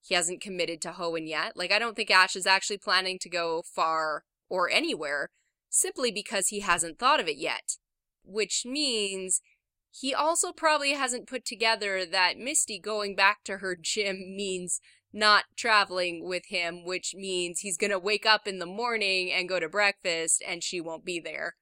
He 0.02 0.16
hasn't 0.16 0.42
committed 0.42 0.82
to 0.84 0.92
Hoenn 0.92 1.28
yet. 1.28 1.58
Like, 1.58 1.74
I 1.74 1.80
don't 1.80 1.98
think 1.98 2.10
Ash 2.10 2.38
is 2.38 2.48
actually 2.48 2.78
planning 2.78 3.20
to 3.20 3.30
go 3.30 3.62
far 3.62 4.24
or 4.50 4.70
anywhere 4.70 5.30
simply 5.70 6.12
because 6.12 6.48
he 6.48 6.62
hasn't 6.62 6.98
thought 6.98 7.20
of 7.20 7.28
it 7.28 7.38
yet. 7.38 7.76
Which 8.24 8.64
means 8.66 9.42
he 9.92 10.14
also 10.14 10.52
probably 10.52 10.94
hasn't 10.94 11.28
put 11.28 11.46
together 11.46 12.06
that 12.06 12.38
Misty 12.38 12.80
going 12.80 13.16
back 13.16 13.44
to 13.46 13.58
her 13.58 13.76
gym 13.76 14.36
means 14.36 14.80
not 15.12 15.46
traveling 15.56 16.24
with 16.24 16.46
him, 16.48 16.86
which 16.86 17.16
means 17.16 17.60
he's 17.60 17.78
gonna 17.78 18.00
wake 18.00 18.26
up 18.26 18.48
in 18.48 18.60
the 18.60 18.66
morning 18.66 19.32
and 19.32 19.50
go 19.50 19.60
to 19.60 19.68
breakfast 19.68 20.44
and 20.48 20.64
she 20.64 20.80
won't 20.80 21.04
be 21.04 21.20
there. 21.20 21.56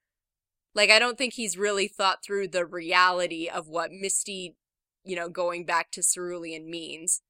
Like, 0.74 0.90
I 0.90 0.98
don't 0.98 1.16
think 1.18 1.34
he's 1.34 1.58
really 1.58 1.88
thought 1.88 2.22
through 2.22 2.48
the 2.48 2.66
reality 2.66 3.48
of 3.48 3.68
what 3.68 3.90
Misty, 3.90 4.56
you 5.04 5.16
know, 5.16 5.28
going 5.28 5.64
back 5.64 5.90
to 5.92 6.02
Cerulean 6.02 6.70
means. 6.70 7.22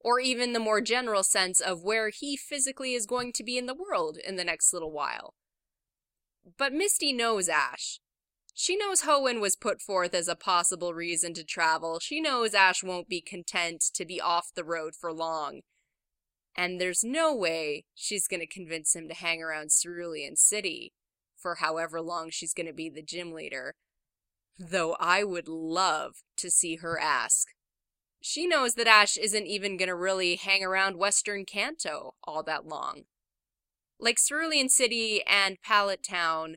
Or 0.00 0.20
even 0.20 0.52
the 0.52 0.60
more 0.60 0.80
general 0.80 1.22
sense 1.22 1.60
of 1.60 1.82
where 1.82 2.08
he 2.08 2.36
physically 2.36 2.94
is 2.94 3.06
going 3.06 3.32
to 3.34 3.44
be 3.44 3.58
in 3.58 3.66
the 3.66 3.74
world 3.74 4.16
in 4.16 4.36
the 4.36 4.44
next 4.44 4.72
little 4.72 4.90
while. 4.90 5.34
But 6.58 6.72
Misty 6.72 7.12
knows 7.12 7.48
Ash. 7.48 8.00
She 8.58 8.74
knows 8.74 9.02
Hoenn 9.02 9.38
was 9.38 9.54
put 9.54 9.82
forth 9.82 10.14
as 10.14 10.28
a 10.28 10.34
possible 10.34 10.94
reason 10.94 11.34
to 11.34 11.44
travel. 11.44 12.00
She 12.00 12.22
knows 12.22 12.54
Ash 12.54 12.82
won't 12.82 13.06
be 13.06 13.20
content 13.20 13.84
to 13.92 14.06
be 14.06 14.18
off 14.18 14.46
the 14.54 14.64
road 14.64 14.94
for 14.98 15.12
long. 15.12 15.60
And 16.56 16.80
there's 16.80 17.04
no 17.04 17.36
way 17.36 17.84
she's 17.94 18.26
going 18.26 18.40
to 18.40 18.46
convince 18.46 18.96
him 18.96 19.08
to 19.08 19.14
hang 19.14 19.42
around 19.42 19.72
Cerulean 19.72 20.36
City 20.36 20.94
for 21.36 21.56
however 21.56 22.00
long 22.00 22.30
she's 22.30 22.54
going 22.54 22.66
to 22.66 22.72
be 22.72 22.88
the 22.88 23.02
gym 23.02 23.34
leader. 23.34 23.74
Though 24.58 24.96
I 24.98 25.22
would 25.22 25.48
love 25.48 26.22
to 26.38 26.50
see 26.50 26.76
her 26.76 26.98
ask. 26.98 27.48
She 28.22 28.46
knows 28.46 28.72
that 28.76 28.86
Ash 28.86 29.18
isn't 29.18 29.46
even 29.46 29.76
going 29.76 29.90
to 29.90 29.94
really 29.94 30.36
hang 30.36 30.64
around 30.64 30.96
Western 30.96 31.44
Kanto 31.44 32.14
all 32.24 32.42
that 32.44 32.66
long. 32.66 33.02
Like 34.00 34.16
Cerulean 34.16 34.70
City 34.70 35.22
and 35.26 35.60
Pallet 35.62 36.02
Town 36.02 36.56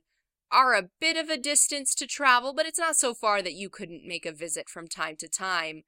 are 0.51 0.73
a 0.73 0.89
bit 0.99 1.17
of 1.17 1.29
a 1.29 1.37
distance 1.37 1.93
to 1.95 2.07
travel, 2.07 2.53
but 2.53 2.65
it's 2.65 2.79
not 2.79 2.95
so 2.95 3.13
far 3.13 3.41
that 3.41 3.53
you 3.53 3.69
couldn't 3.69 4.07
make 4.07 4.25
a 4.25 4.31
visit 4.31 4.69
from 4.69 4.87
time 4.87 5.15
to 5.17 5.27
time. 5.27 5.83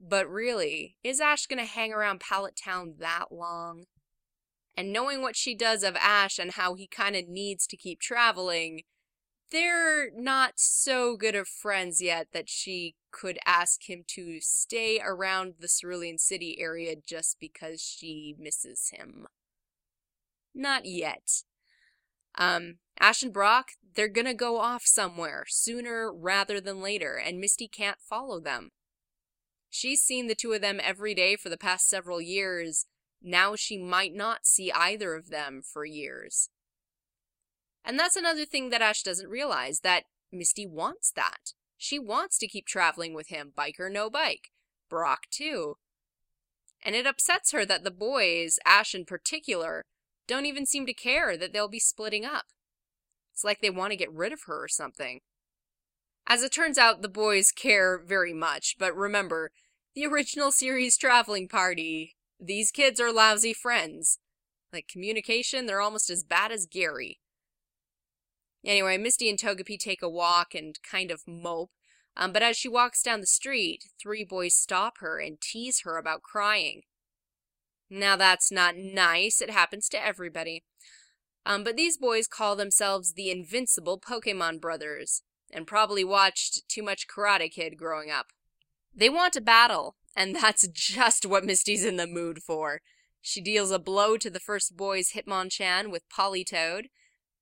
But 0.00 0.28
really, 0.28 0.96
is 1.02 1.20
Ash 1.20 1.46
going 1.46 1.58
to 1.58 1.64
hang 1.64 1.92
around 1.92 2.20
Pallet 2.20 2.58
Town 2.62 2.94
that 2.98 3.26
long? 3.30 3.84
And 4.76 4.92
knowing 4.92 5.22
what 5.22 5.36
she 5.36 5.54
does 5.54 5.82
of 5.82 5.96
Ash 5.96 6.38
and 6.38 6.52
how 6.52 6.74
he 6.74 6.86
kind 6.86 7.16
of 7.16 7.28
needs 7.28 7.66
to 7.68 7.76
keep 7.76 8.00
traveling, 8.00 8.82
they're 9.52 10.10
not 10.10 10.54
so 10.56 11.16
good 11.16 11.34
of 11.34 11.46
friends 11.46 12.00
yet 12.00 12.28
that 12.32 12.48
she 12.48 12.96
could 13.12 13.38
ask 13.46 13.88
him 13.88 14.02
to 14.08 14.40
stay 14.40 15.00
around 15.00 15.54
the 15.60 15.68
Cerulean 15.68 16.18
City 16.18 16.56
area 16.58 16.96
just 16.96 17.36
because 17.40 17.80
she 17.80 18.34
misses 18.38 18.90
him. 18.92 19.26
Not 20.54 20.86
yet. 20.86 21.42
Um, 22.36 22.76
Ash 22.98 23.22
and 23.22 23.32
Brock, 23.32 23.72
they're 23.94 24.08
gonna 24.08 24.34
go 24.34 24.58
off 24.58 24.82
somewhere 24.84 25.44
sooner 25.48 26.12
rather 26.12 26.60
than 26.60 26.80
later, 26.80 27.16
and 27.16 27.40
Misty 27.40 27.68
can't 27.68 28.00
follow 28.00 28.40
them. 28.40 28.70
She's 29.70 30.02
seen 30.02 30.28
the 30.28 30.34
two 30.34 30.52
of 30.52 30.60
them 30.60 30.80
every 30.82 31.14
day 31.14 31.36
for 31.36 31.48
the 31.48 31.56
past 31.56 31.88
several 31.88 32.20
years. 32.20 32.86
Now 33.20 33.56
she 33.56 33.76
might 33.76 34.14
not 34.14 34.46
see 34.46 34.70
either 34.70 35.14
of 35.14 35.30
them 35.30 35.62
for 35.62 35.84
years. 35.84 36.48
And 37.84 37.98
that's 37.98 38.16
another 38.16 38.44
thing 38.44 38.70
that 38.70 38.82
Ash 38.82 39.02
doesn't 39.02 39.28
realize 39.28 39.80
that 39.80 40.04
Misty 40.32 40.66
wants 40.66 41.10
that. 41.12 41.52
She 41.76 41.98
wants 41.98 42.38
to 42.38 42.48
keep 42.48 42.66
traveling 42.66 43.14
with 43.14 43.28
him, 43.28 43.52
bike 43.54 43.76
or 43.78 43.90
no 43.90 44.08
bike. 44.08 44.50
Brock, 44.88 45.22
too. 45.30 45.76
And 46.84 46.94
it 46.94 47.06
upsets 47.06 47.52
her 47.52 47.64
that 47.66 47.84
the 47.84 47.90
boys, 47.90 48.58
Ash 48.64 48.94
in 48.94 49.04
particular, 49.04 49.84
don't 50.26 50.46
even 50.46 50.66
seem 50.66 50.86
to 50.86 50.94
care 50.94 51.36
that 51.36 51.52
they'll 51.52 51.68
be 51.68 51.80
splitting 51.80 52.24
up. 52.24 52.46
It's 53.32 53.44
like 53.44 53.60
they 53.60 53.70
want 53.70 53.90
to 53.90 53.96
get 53.96 54.12
rid 54.12 54.32
of 54.32 54.42
her 54.46 54.64
or 54.64 54.68
something. 54.68 55.20
As 56.26 56.42
it 56.42 56.52
turns 56.52 56.78
out, 56.78 57.02
the 57.02 57.08
boys 57.08 57.50
care 57.50 57.98
very 57.98 58.32
much, 58.32 58.76
but 58.78 58.96
remember, 58.96 59.50
the 59.94 60.06
original 60.06 60.50
series 60.50 60.96
traveling 60.96 61.48
party, 61.48 62.16
these 62.40 62.70
kids 62.70 63.00
are 63.00 63.12
lousy 63.12 63.52
friends. 63.52 64.18
Like 64.72 64.88
communication, 64.88 65.66
they're 65.66 65.80
almost 65.80 66.10
as 66.10 66.24
bad 66.24 66.50
as 66.50 66.66
Gary. 66.66 67.20
Anyway, 68.64 68.96
Misty 68.96 69.28
and 69.28 69.38
Togepi 69.38 69.78
take 69.78 70.02
a 70.02 70.08
walk 70.08 70.54
and 70.54 70.78
kind 70.88 71.10
of 71.10 71.22
mope, 71.26 71.70
um, 72.16 72.32
but 72.32 72.42
as 72.42 72.56
she 72.56 72.68
walks 72.68 73.02
down 73.02 73.20
the 73.20 73.26
street, 73.26 73.84
three 74.00 74.24
boys 74.24 74.54
stop 74.54 74.94
her 74.98 75.20
and 75.20 75.40
tease 75.40 75.82
her 75.84 75.98
about 75.98 76.22
crying. 76.22 76.82
Now 77.90 78.16
that's 78.16 78.50
not 78.50 78.76
nice. 78.76 79.40
It 79.40 79.50
happens 79.50 79.88
to 79.90 80.04
everybody. 80.04 80.64
Um, 81.46 81.64
but 81.64 81.76
these 81.76 81.98
boys 81.98 82.26
call 82.26 82.56
themselves 82.56 83.12
the 83.12 83.30
Invincible 83.30 84.00
Pokemon 84.00 84.60
Brothers, 84.60 85.22
and 85.52 85.66
probably 85.66 86.04
watched 86.04 86.68
too 86.68 86.82
much 86.82 87.06
Karate 87.06 87.50
Kid 87.50 87.76
growing 87.76 88.10
up. 88.10 88.28
They 88.94 89.10
want 89.10 89.36
a 89.36 89.40
battle, 89.40 89.96
and 90.16 90.34
that's 90.40 90.66
just 90.68 91.26
what 91.26 91.44
Misty's 91.44 91.84
in 91.84 91.96
the 91.96 92.06
mood 92.06 92.42
for. 92.42 92.80
She 93.20 93.40
deals 93.40 93.70
a 93.70 93.78
blow 93.78 94.16
to 94.18 94.28
the 94.30 94.40
first 94.40 94.76
boy's 94.76 95.12
Hitmonchan 95.12 95.90
with 95.90 96.08
Politoed, 96.08 96.86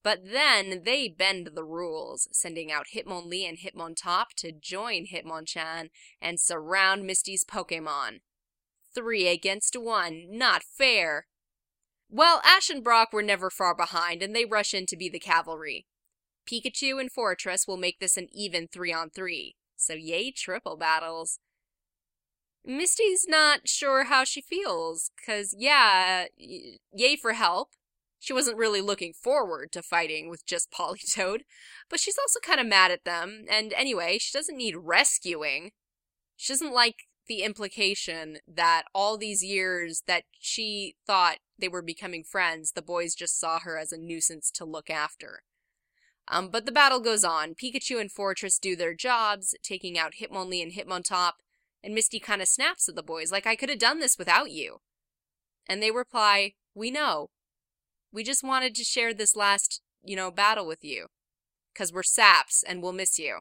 but 0.05 0.21
then 0.33 0.83
they 0.85 1.09
bend 1.09 1.51
the 1.55 1.65
rules, 1.65 2.29
sending 2.33 2.73
out 2.73 2.87
Hitmonlee 2.95 3.49
and 3.49 3.59
Hitmontop 3.59 4.27
to 4.37 4.53
join 4.53 5.07
Hitmonchan 5.07 5.91
and 6.21 6.41
surround 6.41 7.05
Misty's 7.05 7.45
Pokemon. 7.45 8.21
Three 8.95 9.29
against 9.29 9.77
one. 9.77 10.27
Not 10.31 10.63
fair. 10.63 11.27
Well, 12.11 12.43
Ash 12.45 12.69
and 12.69 12.85
Brock 12.85 13.13
were 13.13 13.23
never 13.23 13.49
far 13.49 13.75
behind, 13.75 14.23
and 14.23 14.37
they 14.37 14.45
rush 14.45 14.75
in 14.75 14.87
to 14.87 14.97
be 14.97 15.09
the 15.09 15.19
cavalry. 15.19 15.87
Pikachu 16.47 17.01
and 17.01 17.11
Forretress 17.11 17.67
will 17.67 17.77
make 17.77 18.01
this 18.01 18.17
an 18.17 18.29
even 18.33 18.69
three 18.69 18.93
on 18.93 19.11
three. 19.11 19.57
So 19.77 19.95
yay 19.95 20.31
triple 20.31 20.77
battles. 20.77 21.39
Misty's 22.65 23.27
not 23.27 23.67
sure 23.67 24.05
how 24.05 24.25
she 24.25 24.41
feels, 24.41 25.11
cause 25.27 25.55
yeah, 25.59 26.27
yay 26.37 27.17
for 27.17 27.33
help. 27.33 27.71
She 28.21 28.33
wasn't 28.33 28.57
really 28.57 28.81
looking 28.81 29.13
forward 29.13 29.73
to 29.73 29.83
fighting 29.83 30.29
with 30.29 30.47
just 30.47 30.71
Politoed, 30.79 31.41
but 31.89 31.99
she's 31.99 32.19
also 32.19 32.39
kind 32.39 32.61
of 32.61 32.67
mad 32.67 32.93
at 32.93 33.05
them, 33.05 33.47
and 33.51 33.73
anyway, 33.73 34.19
she 34.19 34.37
doesn't 34.37 34.57
need 34.57 34.77
rescuing. 34.77 35.73
She 36.37 36.53
doesn't 36.53 36.73
like 36.73 37.07
the 37.29 37.43
implication 37.43 38.39
that 38.47 38.85
all 38.95 39.17
these 39.17 39.43
years 39.45 40.03
that 40.07 40.25
she 40.39 40.97
thought 41.07 41.39
they 41.59 41.69
were 41.69 41.83
becoming 41.83 42.25
friends, 42.25 42.73
the 42.73 42.83
boys 42.83 43.15
just 43.15 43.39
saw 43.39 43.61
her 43.61 43.79
as 43.79 43.93
a 43.93 43.99
nuisance 43.99 44.51
to 44.53 44.65
look 44.65 44.91
after. 44.91 45.43
Um, 46.29 46.49
but 46.51 46.67
the 46.67 46.73
battle 46.73 47.01
goes 47.01 47.25
on. 47.25 47.55
Pikachu 47.55 48.01
and 48.01 48.11
Forretress 48.11 48.59
do 48.61 48.77
their 48.77 48.95
jobs, 48.95 49.55
taking 49.63 49.99
out 49.99 50.15
Hitmonlee 50.21 50.63
and 50.63 50.73
Hitmontop, 50.73 51.33
and 51.83 51.95
Misty 51.95 52.21
kind 52.21 52.41
of 52.41 52.49
snaps 52.49 52.89
at 52.89 52.95
the 52.95 53.03
boys, 53.03 53.33
like, 53.33 53.47
I 53.47 53.57
could 53.57 53.69
have 53.69 53.79
done 53.79 54.01
this 54.01 54.17
without 54.17 54.51
you. 54.51 54.79
And 55.67 55.83
they 55.83 55.91
reply, 55.91 56.55
We 56.75 56.91
know. 56.91 57.31
We 58.13 58.23
just 58.23 58.45
wanted 58.45 58.75
to 58.77 58.85
share 58.85 59.13
this 59.13 59.35
last, 59.35 59.81
you 60.05 60.17
know, 60.17 60.31
battle 60.31 60.67
with 60.67 60.85
you. 60.85 61.07
Because 61.73 61.93
we're 61.93 62.03
saps 62.03 62.63
and 62.63 62.83
we'll 62.83 62.93
miss 62.93 63.19
you. 63.19 63.39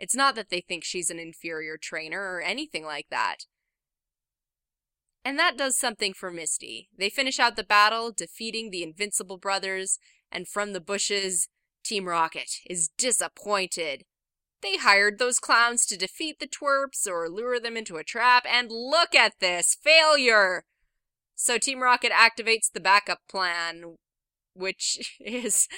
It's 0.00 0.16
not 0.16 0.34
that 0.34 0.48
they 0.48 0.62
think 0.62 0.82
she's 0.82 1.10
an 1.10 1.18
inferior 1.18 1.76
trainer 1.76 2.20
or 2.20 2.40
anything 2.40 2.84
like 2.84 3.08
that. 3.10 3.44
And 5.22 5.38
that 5.38 5.58
does 5.58 5.78
something 5.78 6.14
for 6.14 6.30
Misty. 6.30 6.88
They 6.96 7.10
finish 7.10 7.38
out 7.38 7.56
the 7.56 7.62
battle, 7.62 8.10
defeating 8.10 8.70
the 8.70 8.82
Invincible 8.82 9.36
Brothers, 9.36 9.98
and 10.32 10.48
from 10.48 10.72
the 10.72 10.80
bushes, 10.80 11.48
Team 11.84 12.06
Rocket 12.08 12.50
is 12.66 12.88
disappointed. 12.96 14.04
They 14.62 14.78
hired 14.78 15.18
those 15.18 15.38
clowns 15.38 15.84
to 15.86 15.98
defeat 15.98 16.38
the 16.40 16.48
twerps 16.48 17.06
or 17.06 17.28
lure 17.28 17.60
them 17.60 17.76
into 17.76 17.98
a 17.98 18.04
trap, 18.04 18.46
and 18.48 18.72
look 18.72 19.14
at 19.14 19.34
this 19.38 19.76
failure! 19.82 20.64
So 21.34 21.58
Team 21.58 21.80
Rocket 21.80 22.12
activates 22.12 22.72
the 22.72 22.80
backup 22.80 23.20
plan, 23.28 23.96
which 24.54 25.16
is 25.20 25.68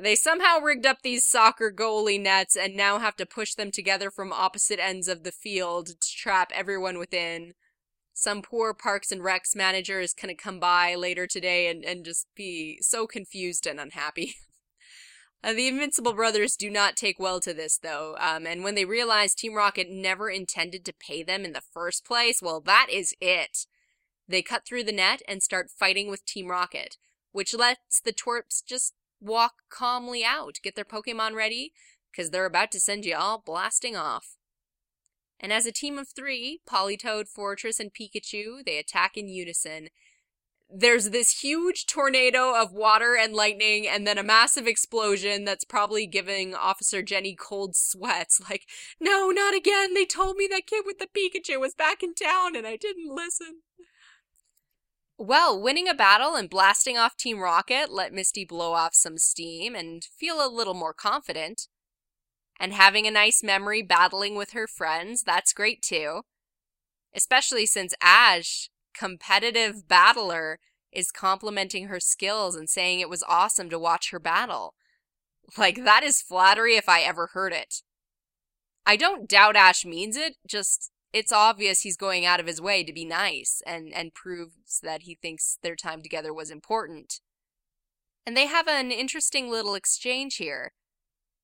they 0.00 0.14
somehow 0.14 0.60
rigged 0.60 0.86
up 0.86 1.02
these 1.02 1.24
soccer 1.24 1.72
goalie 1.72 2.20
nets 2.20 2.56
and 2.56 2.76
now 2.76 2.98
have 2.98 3.16
to 3.16 3.26
push 3.26 3.54
them 3.54 3.70
together 3.70 4.10
from 4.10 4.32
opposite 4.32 4.78
ends 4.80 5.08
of 5.08 5.24
the 5.24 5.32
field 5.32 5.88
to 6.00 6.16
trap 6.16 6.52
everyone 6.54 6.98
within. 6.98 7.54
Some 8.12 8.42
poor 8.42 8.74
Parks 8.74 9.12
and 9.12 9.20
Recs 9.20 9.54
manager 9.54 10.00
is 10.00 10.12
going 10.12 10.34
to 10.34 10.42
come 10.42 10.58
by 10.58 10.94
later 10.94 11.26
today 11.26 11.70
and, 11.70 11.84
and 11.84 12.04
just 12.04 12.26
be 12.34 12.78
so 12.80 13.06
confused 13.06 13.66
and 13.66 13.80
unhappy. 13.80 14.34
Uh, 15.40 15.52
the 15.52 15.68
Invincible 15.68 16.14
Brothers 16.14 16.56
do 16.56 16.68
not 16.68 16.96
take 16.96 17.20
well 17.20 17.38
to 17.38 17.54
this, 17.54 17.78
though, 17.78 18.16
um, 18.18 18.44
and 18.44 18.64
when 18.64 18.74
they 18.74 18.84
realize 18.84 19.36
Team 19.36 19.54
Rocket 19.54 19.88
never 19.88 20.28
intended 20.28 20.84
to 20.84 20.92
pay 20.92 21.22
them 21.22 21.44
in 21.44 21.52
the 21.52 21.60
first 21.60 22.04
place, 22.04 22.42
well, 22.42 22.60
that 22.62 22.88
is 22.90 23.14
it. 23.20 23.66
They 24.26 24.42
cut 24.42 24.66
through 24.66 24.82
the 24.82 24.90
net 24.90 25.22
and 25.28 25.40
start 25.40 25.70
fighting 25.70 26.10
with 26.10 26.24
Team 26.24 26.48
Rocket, 26.48 26.96
which 27.30 27.54
lets 27.54 28.00
the 28.00 28.12
twerps 28.12 28.64
just 28.66 28.94
walk 29.20 29.54
calmly 29.70 30.24
out, 30.24 30.58
get 30.62 30.76
their 30.76 30.84
Pokemon 30.84 31.34
ready, 31.34 31.72
because 32.10 32.30
they're 32.30 32.46
about 32.46 32.70
to 32.72 32.80
send 32.80 33.04
you 33.04 33.16
all 33.16 33.42
blasting 33.44 33.96
off. 33.96 34.36
And 35.40 35.52
as 35.52 35.66
a 35.66 35.72
team 35.72 35.98
of 35.98 36.08
three, 36.08 36.60
Politoed, 36.68 37.26
Forretress, 37.28 37.78
and 37.78 37.92
Pikachu, 37.94 38.64
they 38.64 38.78
attack 38.78 39.16
in 39.16 39.28
unison. 39.28 39.88
There's 40.70 41.10
this 41.10 41.40
huge 41.40 41.86
tornado 41.86 42.54
of 42.60 42.72
water 42.72 43.16
and 43.16 43.34
lightning, 43.34 43.86
and 43.86 44.06
then 44.06 44.18
a 44.18 44.22
massive 44.22 44.66
explosion 44.66 45.44
that's 45.44 45.64
probably 45.64 46.06
giving 46.06 46.54
Officer 46.54 47.02
Jenny 47.02 47.34
cold 47.34 47.74
sweats. 47.76 48.40
Like, 48.50 48.66
no, 49.00 49.30
not 49.30 49.54
again. 49.54 49.94
They 49.94 50.04
told 50.04 50.36
me 50.36 50.48
that 50.50 50.66
kid 50.66 50.84
with 50.84 50.98
the 50.98 51.06
Pikachu 51.06 51.60
was 51.60 51.74
back 51.74 52.02
in 52.02 52.14
town, 52.14 52.56
and 52.56 52.66
I 52.66 52.76
didn't 52.76 53.14
listen. 53.14 53.62
Well, 55.20 55.60
winning 55.60 55.88
a 55.88 55.94
battle 55.94 56.36
and 56.36 56.48
blasting 56.48 56.96
off 56.96 57.16
Team 57.16 57.40
Rocket 57.40 57.90
let 57.90 58.12
Misty 58.12 58.44
blow 58.44 58.72
off 58.72 58.94
some 58.94 59.18
steam 59.18 59.74
and 59.74 60.04
feel 60.04 60.36
a 60.36 60.48
little 60.48 60.74
more 60.74 60.94
confident. 60.94 61.66
And 62.60 62.72
having 62.72 63.04
a 63.04 63.10
nice 63.10 63.42
memory 63.42 63.82
battling 63.82 64.36
with 64.36 64.52
her 64.52 64.68
friends, 64.68 65.24
that's 65.24 65.52
great 65.52 65.82
too. 65.82 66.22
Especially 67.12 67.66
since 67.66 67.94
Ash, 68.00 68.70
competitive 68.94 69.88
battler, 69.88 70.60
is 70.92 71.10
complimenting 71.10 71.88
her 71.88 71.98
skills 71.98 72.54
and 72.54 72.70
saying 72.70 73.00
it 73.00 73.10
was 73.10 73.24
awesome 73.28 73.68
to 73.70 73.78
watch 73.78 74.10
her 74.10 74.20
battle. 74.20 74.74
Like, 75.56 75.82
that 75.84 76.04
is 76.04 76.22
flattery 76.22 76.76
if 76.76 76.88
I 76.88 77.00
ever 77.00 77.30
heard 77.32 77.52
it. 77.52 77.82
I 78.86 78.96
don't 78.96 79.28
doubt 79.28 79.56
Ash 79.56 79.84
means 79.84 80.16
it, 80.16 80.36
just 80.46 80.92
it's 81.12 81.32
obvious 81.32 81.80
he's 81.80 81.96
going 81.96 82.26
out 82.26 82.40
of 82.40 82.46
his 82.46 82.60
way 82.60 82.84
to 82.84 82.92
be 82.92 83.04
nice 83.04 83.62
and, 83.66 83.92
and 83.94 84.14
proves 84.14 84.80
that 84.82 85.02
he 85.02 85.14
thinks 85.14 85.58
their 85.62 85.76
time 85.76 86.02
together 86.02 86.32
was 86.34 86.50
important. 86.50 87.20
And 88.26 88.36
they 88.36 88.46
have 88.46 88.68
an 88.68 88.90
interesting 88.90 89.50
little 89.50 89.74
exchange 89.74 90.36
here, 90.36 90.72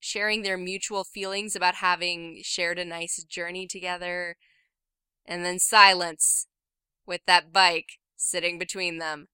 sharing 0.00 0.42
their 0.42 0.58
mutual 0.58 1.02
feelings 1.02 1.56
about 1.56 1.76
having 1.76 2.40
shared 2.42 2.78
a 2.78 2.84
nice 2.84 3.24
journey 3.24 3.66
together, 3.66 4.36
and 5.24 5.44
then 5.44 5.58
silence 5.58 6.46
with 7.06 7.22
that 7.26 7.52
bike 7.52 7.98
sitting 8.16 8.58
between 8.58 8.98
them. 8.98 9.28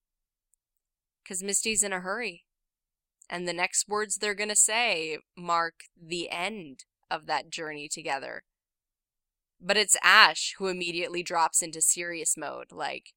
Because 1.25 1.43
Misty's 1.43 1.83
in 1.83 1.93
a 1.93 2.01
hurry. 2.01 2.45
And 3.29 3.47
the 3.47 3.53
next 3.53 3.89
words 3.89 4.17
they're 4.17 4.35
going 4.35 4.49
to 4.49 4.57
say 4.57 5.19
mark 5.37 5.75
the 6.01 6.31
end 6.31 6.85
of 7.11 7.27
that 7.27 7.51
journey 7.51 7.89
together. 7.89 8.45
But 9.61 9.77
it's 9.77 9.97
Ash 10.03 10.55
who 10.59 10.69
immediately 10.69 11.23
drops 11.23 11.63
into 11.63 11.83
serious 11.83 12.37
mode, 12.37 12.73
like, 12.73 13.13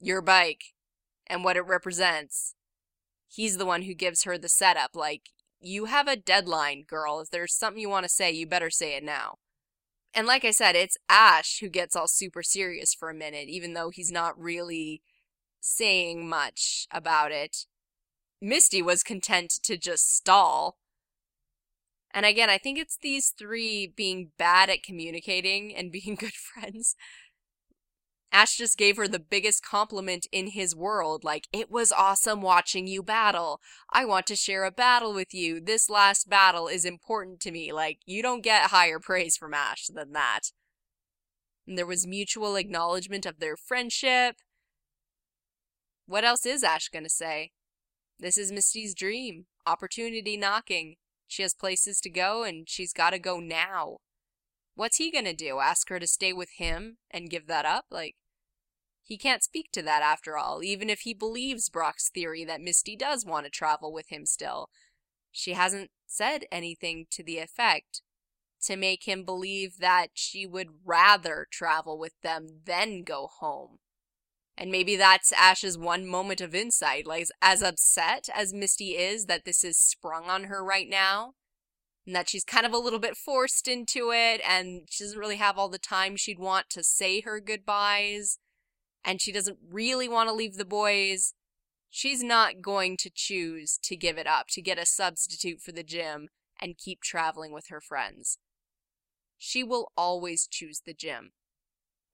your 0.00 0.20
bike 0.20 0.74
and 1.26 1.44
what 1.44 1.56
it 1.56 1.66
represents. 1.66 2.54
He's 3.28 3.56
the 3.56 3.66
one 3.66 3.82
who 3.82 3.94
gives 3.94 4.24
her 4.24 4.36
the 4.36 4.48
setup, 4.48 4.96
like, 4.96 5.30
you 5.60 5.86
have 5.86 6.06
a 6.06 6.16
deadline, 6.16 6.84
girl. 6.86 7.20
If 7.20 7.30
there's 7.30 7.54
something 7.54 7.80
you 7.80 7.88
want 7.88 8.04
to 8.04 8.10
say, 8.10 8.30
you 8.30 8.46
better 8.46 8.70
say 8.70 8.94
it 8.94 9.02
now. 9.02 9.38
And 10.14 10.26
like 10.26 10.44
I 10.44 10.50
said, 10.50 10.76
it's 10.76 10.98
Ash 11.08 11.60
who 11.60 11.68
gets 11.68 11.96
all 11.96 12.08
super 12.08 12.42
serious 12.42 12.94
for 12.94 13.10
a 13.10 13.14
minute, 13.14 13.48
even 13.48 13.74
though 13.74 13.90
he's 13.90 14.12
not 14.12 14.38
really 14.38 15.02
saying 15.60 16.28
much 16.28 16.86
about 16.90 17.32
it. 17.32 17.66
Misty 18.40 18.82
was 18.82 19.02
content 19.02 19.50
to 19.62 19.76
just 19.76 20.14
stall. 20.14 20.78
And 22.16 22.24
again, 22.24 22.48
I 22.48 22.56
think 22.56 22.78
it's 22.78 22.96
these 22.96 23.28
three 23.28 23.92
being 23.94 24.30
bad 24.38 24.70
at 24.70 24.82
communicating 24.82 25.76
and 25.76 25.92
being 25.92 26.14
good 26.14 26.32
friends. 26.32 26.96
Ash 28.32 28.56
just 28.56 28.78
gave 28.78 28.96
her 28.96 29.06
the 29.06 29.18
biggest 29.18 29.62
compliment 29.62 30.26
in 30.32 30.48
his 30.48 30.74
world. 30.74 31.24
Like, 31.24 31.46
it 31.52 31.70
was 31.70 31.92
awesome 31.92 32.40
watching 32.40 32.86
you 32.86 33.02
battle. 33.02 33.60
I 33.92 34.06
want 34.06 34.26
to 34.28 34.36
share 34.36 34.64
a 34.64 34.70
battle 34.70 35.12
with 35.12 35.34
you. 35.34 35.60
This 35.60 35.90
last 35.90 36.28
battle 36.28 36.68
is 36.68 36.86
important 36.86 37.40
to 37.40 37.52
me. 37.52 37.70
Like, 37.70 37.98
you 38.06 38.22
don't 38.22 38.42
get 38.42 38.70
higher 38.70 38.98
praise 38.98 39.36
from 39.36 39.52
Ash 39.52 39.86
than 39.86 40.12
that. 40.12 40.52
And 41.66 41.76
there 41.76 41.86
was 41.86 42.06
mutual 42.06 42.56
acknowledgement 42.56 43.26
of 43.26 43.40
their 43.40 43.56
friendship. 43.58 44.36
What 46.06 46.24
else 46.24 46.46
is 46.46 46.64
Ash 46.64 46.88
gonna 46.88 47.10
say? 47.10 47.52
This 48.18 48.38
is 48.38 48.50
Misty's 48.50 48.94
dream. 48.94 49.46
Opportunity 49.66 50.38
knocking. 50.38 50.96
She 51.26 51.42
has 51.42 51.54
places 51.54 52.00
to 52.00 52.10
go 52.10 52.44
and 52.44 52.68
she's 52.68 52.92
got 52.92 53.10
to 53.10 53.18
go 53.18 53.40
now. 53.40 53.98
What's 54.74 54.98
he 54.98 55.10
going 55.10 55.24
to 55.24 55.34
do? 55.34 55.58
Ask 55.58 55.88
her 55.88 55.98
to 55.98 56.06
stay 56.06 56.32
with 56.32 56.50
him 56.58 56.98
and 57.10 57.30
give 57.30 57.46
that 57.46 57.64
up? 57.64 57.86
Like, 57.90 58.16
he 59.02 59.16
can't 59.16 59.42
speak 59.42 59.70
to 59.72 59.82
that 59.82 60.02
after 60.02 60.36
all, 60.36 60.62
even 60.62 60.90
if 60.90 61.00
he 61.00 61.14
believes 61.14 61.68
Brock's 61.68 62.10
theory 62.10 62.44
that 62.44 62.60
Misty 62.60 62.96
does 62.96 63.24
want 63.24 63.46
to 63.46 63.50
travel 63.50 63.92
with 63.92 64.08
him 64.08 64.26
still. 64.26 64.68
She 65.30 65.52
hasn't 65.52 65.90
said 66.06 66.44
anything 66.50 67.06
to 67.12 67.22
the 67.22 67.38
effect 67.38 68.02
to 68.62 68.76
make 68.76 69.04
him 69.04 69.24
believe 69.24 69.78
that 69.78 70.08
she 70.14 70.44
would 70.44 70.68
rather 70.84 71.46
travel 71.50 71.98
with 71.98 72.20
them 72.22 72.62
than 72.64 73.04
go 73.04 73.28
home. 73.40 73.78
And 74.58 74.70
maybe 74.70 74.96
that's 74.96 75.32
Ash's 75.32 75.76
one 75.76 76.06
moment 76.06 76.40
of 76.40 76.54
insight. 76.54 77.06
Like, 77.06 77.26
as 77.42 77.62
upset 77.62 78.28
as 78.34 78.54
Misty 78.54 78.96
is 78.96 79.26
that 79.26 79.44
this 79.44 79.62
is 79.62 79.78
sprung 79.78 80.30
on 80.30 80.44
her 80.44 80.64
right 80.64 80.88
now, 80.88 81.34
and 82.06 82.16
that 82.16 82.28
she's 82.28 82.44
kind 82.44 82.64
of 82.64 82.72
a 82.72 82.78
little 82.78 82.98
bit 82.98 83.16
forced 83.16 83.68
into 83.68 84.12
it, 84.12 84.40
and 84.48 84.88
she 84.90 85.04
doesn't 85.04 85.18
really 85.18 85.36
have 85.36 85.58
all 85.58 85.68
the 85.68 85.78
time 85.78 86.16
she'd 86.16 86.38
want 86.38 86.70
to 86.70 86.82
say 86.82 87.20
her 87.20 87.40
goodbyes, 87.40 88.38
and 89.04 89.20
she 89.20 89.30
doesn't 89.30 89.58
really 89.70 90.08
want 90.08 90.28
to 90.28 90.34
leave 90.34 90.56
the 90.56 90.64
boys, 90.64 91.34
she's 91.90 92.22
not 92.22 92.62
going 92.62 92.96
to 92.98 93.10
choose 93.12 93.78
to 93.82 93.96
give 93.96 94.18
it 94.18 94.26
up, 94.26 94.46
to 94.48 94.62
get 94.62 94.78
a 94.78 94.86
substitute 94.86 95.60
for 95.60 95.72
the 95.72 95.82
gym, 95.82 96.28
and 96.60 96.78
keep 96.78 97.02
traveling 97.02 97.52
with 97.52 97.68
her 97.68 97.80
friends. 97.80 98.38
She 99.36 99.62
will 99.62 99.92
always 99.96 100.46
choose 100.46 100.82
the 100.86 100.94
gym. 100.94 101.32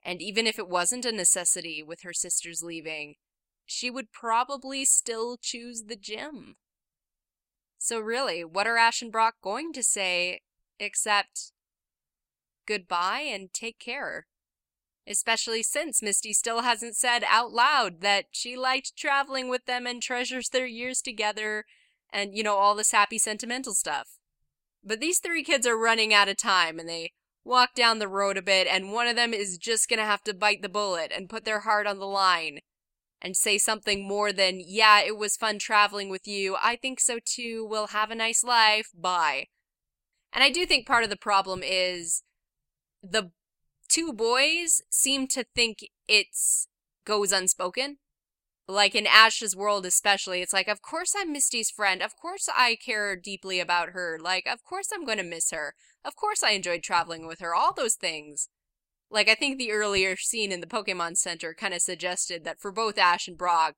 And 0.04 0.20
even 0.20 0.46
if 0.46 0.58
it 0.58 0.68
wasn't 0.68 1.04
a 1.04 1.12
necessity 1.12 1.82
with 1.82 2.02
her 2.02 2.12
sisters 2.12 2.62
leaving, 2.62 3.14
she 3.64 3.90
would 3.90 4.12
probably 4.12 4.84
still 4.84 5.36
choose 5.36 5.84
the 5.84 5.96
gym. 5.96 6.56
So, 7.78 7.98
really, 7.98 8.44
what 8.44 8.66
are 8.66 8.76
Ash 8.76 9.02
and 9.02 9.10
Brock 9.10 9.34
going 9.42 9.72
to 9.72 9.82
say 9.82 10.40
except 10.78 11.52
goodbye 12.66 13.20
and 13.20 13.52
take 13.52 13.78
care? 13.78 14.26
Especially 15.06 15.62
since 15.62 16.02
Misty 16.02 16.32
still 16.32 16.62
hasn't 16.62 16.96
said 16.96 17.24
out 17.28 17.50
loud 17.50 18.00
that 18.02 18.26
she 18.30 18.56
liked 18.56 18.96
traveling 18.96 19.48
with 19.48 19.66
them 19.66 19.86
and 19.86 20.00
treasures 20.00 20.50
their 20.50 20.66
years 20.66 21.02
together 21.02 21.64
and, 22.12 22.36
you 22.36 22.42
know, 22.42 22.54
all 22.54 22.76
this 22.76 22.92
happy 22.92 23.18
sentimental 23.18 23.74
stuff. 23.74 24.18
But 24.84 25.00
these 25.00 25.18
three 25.18 25.42
kids 25.42 25.66
are 25.66 25.76
running 25.76 26.14
out 26.14 26.28
of 26.28 26.36
time 26.36 26.78
and 26.78 26.88
they 26.88 27.12
walk 27.44 27.74
down 27.74 27.98
the 27.98 28.08
road 28.08 28.36
a 28.36 28.42
bit, 28.42 28.66
and 28.66 28.92
one 28.92 29.06
of 29.06 29.16
them 29.16 29.34
is 29.34 29.58
just 29.58 29.88
gonna 29.88 30.04
have 30.04 30.22
to 30.24 30.34
bite 30.34 30.62
the 30.62 30.68
bullet 30.68 31.12
and 31.14 31.28
put 31.28 31.44
their 31.44 31.60
heart 31.60 31.86
on 31.86 31.98
the 31.98 32.06
line 32.06 32.60
and 33.20 33.36
say 33.36 33.56
something 33.56 34.06
more 34.06 34.32
than, 34.32 34.60
yeah, 34.64 35.00
it 35.00 35.16
was 35.16 35.36
fun 35.36 35.58
traveling 35.58 36.08
with 36.08 36.26
you. 36.26 36.56
I 36.60 36.76
think 36.76 36.98
so 37.00 37.18
too. 37.24 37.66
We'll 37.68 37.88
have 37.88 38.10
a 38.10 38.16
nice 38.16 38.42
life. 38.42 38.90
Bye. 38.94 39.46
And 40.32 40.42
I 40.42 40.50
do 40.50 40.66
think 40.66 40.86
part 40.86 41.04
of 41.04 41.10
the 41.10 41.16
problem 41.16 41.62
is 41.62 42.22
the 43.02 43.30
two 43.88 44.12
boys 44.12 44.82
seem 44.90 45.28
to 45.28 45.44
think 45.54 45.80
it's 46.08 46.66
goes 47.04 47.32
unspoken. 47.32 47.98
Like 48.68 48.94
in 48.94 49.06
Ash's 49.06 49.56
world, 49.56 49.84
especially, 49.84 50.40
it's 50.40 50.52
like, 50.52 50.68
of 50.68 50.82
course 50.82 51.14
I'm 51.16 51.32
Misty's 51.32 51.70
friend. 51.70 52.02
Of 52.02 52.16
course 52.16 52.48
I 52.54 52.76
care 52.76 53.16
deeply 53.16 53.60
about 53.60 53.90
her. 53.90 54.18
Like, 54.22 54.46
of 54.46 54.62
course 54.62 54.88
I'm 54.94 55.04
going 55.04 55.18
to 55.18 55.24
miss 55.24 55.50
her. 55.50 55.74
Of 56.04 56.16
course 56.16 56.42
I 56.42 56.50
enjoyed 56.52 56.82
traveling 56.82 57.26
with 57.26 57.40
her. 57.40 57.54
All 57.54 57.72
those 57.74 57.94
things. 57.94 58.48
Like, 59.10 59.28
I 59.28 59.34
think 59.34 59.58
the 59.58 59.72
earlier 59.72 60.16
scene 60.16 60.52
in 60.52 60.60
the 60.60 60.66
Pokemon 60.66 61.16
Center 61.16 61.54
kind 61.54 61.74
of 61.74 61.82
suggested 61.82 62.44
that 62.44 62.60
for 62.60 62.72
both 62.72 62.96
Ash 62.96 63.28
and 63.28 63.36
Brock, 63.36 63.74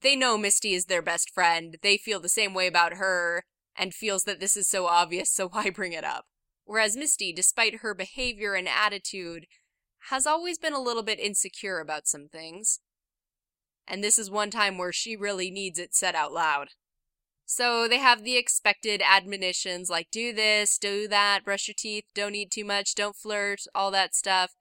they 0.00 0.16
know 0.16 0.36
Misty 0.36 0.74
is 0.74 0.86
their 0.86 1.02
best 1.02 1.30
friend. 1.30 1.76
They 1.82 1.96
feel 1.96 2.18
the 2.18 2.28
same 2.28 2.54
way 2.54 2.66
about 2.66 2.94
her 2.94 3.44
and 3.76 3.94
feels 3.94 4.24
that 4.24 4.40
this 4.40 4.56
is 4.56 4.68
so 4.68 4.86
obvious, 4.86 5.30
so 5.30 5.48
why 5.48 5.70
bring 5.70 5.92
it 5.92 6.04
up? 6.04 6.24
Whereas 6.64 6.96
Misty, 6.96 7.32
despite 7.32 7.76
her 7.76 7.94
behavior 7.94 8.54
and 8.54 8.68
attitude, 8.68 9.46
has 10.10 10.26
always 10.26 10.58
been 10.58 10.72
a 10.72 10.80
little 10.80 11.02
bit 11.02 11.20
insecure 11.20 11.78
about 11.78 12.08
some 12.08 12.28
things. 12.28 12.80
And 13.92 14.02
this 14.02 14.18
is 14.18 14.30
one 14.30 14.50
time 14.50 14.78
where 14.78 14.90
she 14.90 15.16
really 15.16 15.50
needs 15.50 15.78
it 15.78 15.94
said 15.94 16.14
out 16.14 16.32
loud. 16.32 16.68
So 17.44 17.86
they 17.86 17.98
have 17.98 18.24
the 18.24 18.38
expected 18.38 19.02
admonitions 19.04 19.90
like 19.90 20.10
do 20.10 20.32
this, 20.32 20.78
do 20.78 21.06
that, 21.08 21.44
brush 21.44 21.68
your 21.68 21.74
teeth, 21.76 22.04
don't 22.14 22.34
eat 22.34 22.50
too 22.50 22.64
much, 22.64 22.94
don't 22.94 23.14
flirt, 23.14 23.64
all 23.74 23.90
that 23.90 24.14
stuff. 24.14 24.54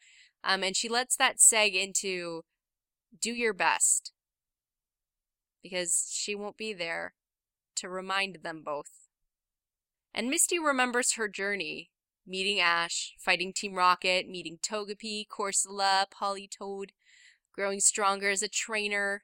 Um, 0.44 0.63
and 0.63 0.76
she 0.76 0.89
lets 0.89 1.15
that 1.15 1.38
seg 1.38 1.82
into 1.82 2.41
do 3.22 3.32
your 3.32 3.54
best. 3.54 4.12
Because 5.63 6.12
she 6.13 6.36
won't 6.36 6.58
be 6.58 6.74
there 6.74 7.13
to 7.78 7.88
remind 7.88 8.39
them 8.44 8.62
both. 8.65 9.08
And 10.13 10.30
Misty 10.30 10.60
remembers 10.60 11.13
her 11.13 11.30
journey 11.30 11.91
meeting 12.28 12.60
Ash, 12.60 13.13
fighting 13.17 13.54
Team 13.54 13.76
Rocket, 13.76 14.28
meeting 14.28 14.58
Togepi, 14.62 15.26
Corsola, 15.26 16.06
Politoed, 16.13 16.89
growing 17.53 17.79
stronger 17.79 18.29
as 18.29 18.41
a 18.41 18.47
trainer. 18.47 19.23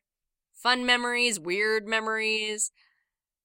Fun 0.53 0.85
memories, 0.85 1.39
weird 1.39 1.87
memories. 1.87 2.71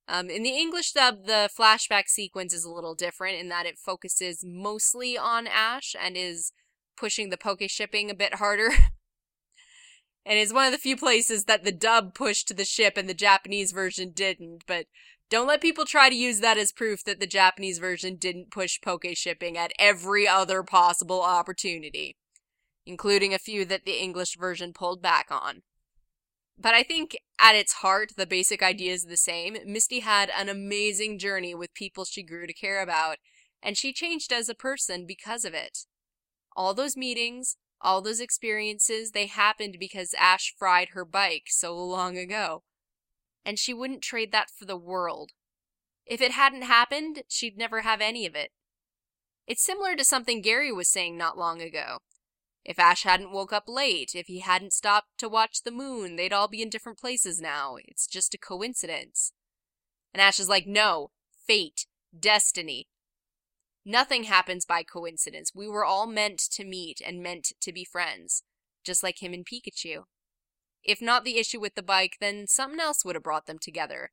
Um, 0.09 0.29
in 0.31 0.43
the 0.43 0.51
English 0.51 0.93
dub, 0.93 1.27
the 1.27 1.49
flashback 1.57 2.09
sequence 2.09 2.53
is 2.53 2.65
a 2.65 2.71
little 2.71 2.95
different 2.95 3.39
in 3.39 3.49
that 3.51 3.67
it 3.67 3.79
focuses 3.79 4.45
mostly 4.45 5.17
on 5.17 5.47
Ash 5.47 5.95
and 6.01 6.17
is 6.17 6.53
pushing 6.97 7.31
the 7.31 7.37
poke 7.37 7.63
shipping 7.69 8.11
a 8.11 8.15
bit 8.15 8.35
harder. 8.35 8.71
and 10.27 10.39
is 10.39 10.53
one 10.53 10.67
of 10.67 10.73
the 10.73 10.79
few 10.79 10.97
places 10.97 11.45
that 11.45 11.65
the 11.65 11.73
dub 11.73 12.15
pushed 12.15 12.57
the 12.57 12.65
ship 12.65 12.97
and 12.97 13.09
the 13.09 13.15
Japanese 13.15 13.73
version 13.73 14.11
didn't, 14.11 14.65
but 14.67 14.87
don't 15.31 15.49
let 15.49 15.63
people 15.63 15.85
try 15.85 16.09
to 16.09 16.15
use 16.15 16.41
that 16.41 16.59
as 16.59 16.73
proof 16.73 17.03
that 17.05 17.19
the 17.19 17.27
Japanese 17.27 17.79
version 17.79 18.17
didn't 18.17 18.51
push 18.51 18.81
poke 18.81 19.07
shipping 19.15 19.57
at 19.57 19.73
every 19.79 20.29
other 20.29 20.63
possible 20.63 21.23
opportunity, 21.23 22.17
including 22.87 23.33
a 23.33 23.39
few 23.39 23.65
that 23.67 23.85
the 23.85 24.01
English 24.01 24.37
version 24.37 24.73
pulled 24.73 25.03
back 25.03 25.27
on. 25.31 25.63
But 26.59 26.75
I 26.75 26.83
think 26.83 27.17
at 27.39 27.55
its 27.55 27.75
heart, 27.75 28.13
the 28.17 28.27
basic 28.27 28.63
idea 28.63 28.93
is 28.93 29.05
the 29.05 29.17
same. 29.17 29.57
Misty 29.65 30.01
had 30.01 30.31
an 30.31 30.49
amazing 30.49 31.19
journey 31.19 31.55
with 31.55 31.75
people 31.75 32.05
she 32.05 32.23
grew 32.23 32.47
to 32.47 32.53
care 32.53 32.83
about, 32.83 33.17
and 33.63 33.77
she 33.77 33.93
changed 33.93 34.33
as 34.33 34.49
a 34.49 34.55
person 34.55 35.07
because 35.07 35.45
of 35.45 35.55
it. 35.55 35.87
All 36.55 36.75
those 36.75 36.97
meetings, 36.97 37.57
all 37.81 38.03
those 38.03 38.21
experiences, 38.21 39.13
they 39.13 39.27
happened 39.27 39.77
because 39.81 40.15
Ash 40.19 40.55
fried 40.57 40.91
her 40.91 41.05
bike 41.05 41.45
so 41.49 41.75
long 41.77 42.19
ago 42.19 42.63
and 43.45 43.59
she 43.59 43.75
wouldn't 43.75 44.03
trade 44.03 44.33
that 44.33 44.51
for 44.51 44.65
the 44.65 44.77
world. 44.77 45.33
If 46.07 46.21
it 46.21 46.33
hadn't 46.33 46.63
happened, 46.63 47.23
she'd 47.29 47.57
never 47.57 47.81
have 47.81 48.01
any 48.01 48.27
of 48.27 48.35
it. 48.35 48.51
It's 49.47 49.65
similar 49.65 49.97
to 49.97 50.05
something 50.05 50.41
Gary 50.41 50.73
was 50.73 50.89
saying 50.89 51.17
not 51.17 51.39
long 51.39 51.61
ago. 51.61 51.99
If 52.65 52.79
Ash 52.79 53.03
hadn't 53.03 53.33
woke 53.33 53.53
up 53.53 53.65
late, 53.67 54.15
if 54.15 54.29
he 54.29 54.39
hadn't 54.39 54.73
stopped 54.73 55.19
to 55.19 55.29
watch 55.29 55.63
the 55.63 55.73
moon, 55.73 56.17
they'd 56.17 56.33
all 56.33 56.49
be 56.49 56.63
in 56.63 56.71
different 56.71 56.99
places 56.99 57.41
now. 57.41 57.77
It's 57.87 58.07
just 58.07 58.35
a 58.35 58.39
coincidence. 58.39 59.33
And 60.15 60.21
Ash 60.21 60.39
is 60.39 60.49
like, 60.49 60.67
no, 60.67 61.11
fate, 61.47 61.87
destiny. 62.17 62.87
Nothing 63.85 64.25
happens 64.25 64.65
by 64.65 64.85
coincidence. 64.85 65.53
We 65.55 65.67
were 65.67 65.85
all 65.85 66.07
meant 66.07 66.39
to 66.53 66.65
meet 66.65 67.03
and 67.05 67.23
meant 67.23 67.53
to 67.61 67.73
be 67.73 67.85
friends, 67.85 68.45
just 68.85 69.03
like 69.03 69.23
him 69.23 69.33
and 69.33 69.45
Pikachu. 69.45 70.05
If 70.85 71.03
not 71.03 71.25
the 71.25 71.39
issue 71.39 71.61
with 71.61 71.75
the 71.75 71.83
bike, 71.83 72.19
then 72.21 72.47
something 72.47 72.81
else 72.81 73.05
would 73.05 73.17
have 73.17 73.25
brought 73.25 73.47
them 73.47 73.59
together. 73.59 74.11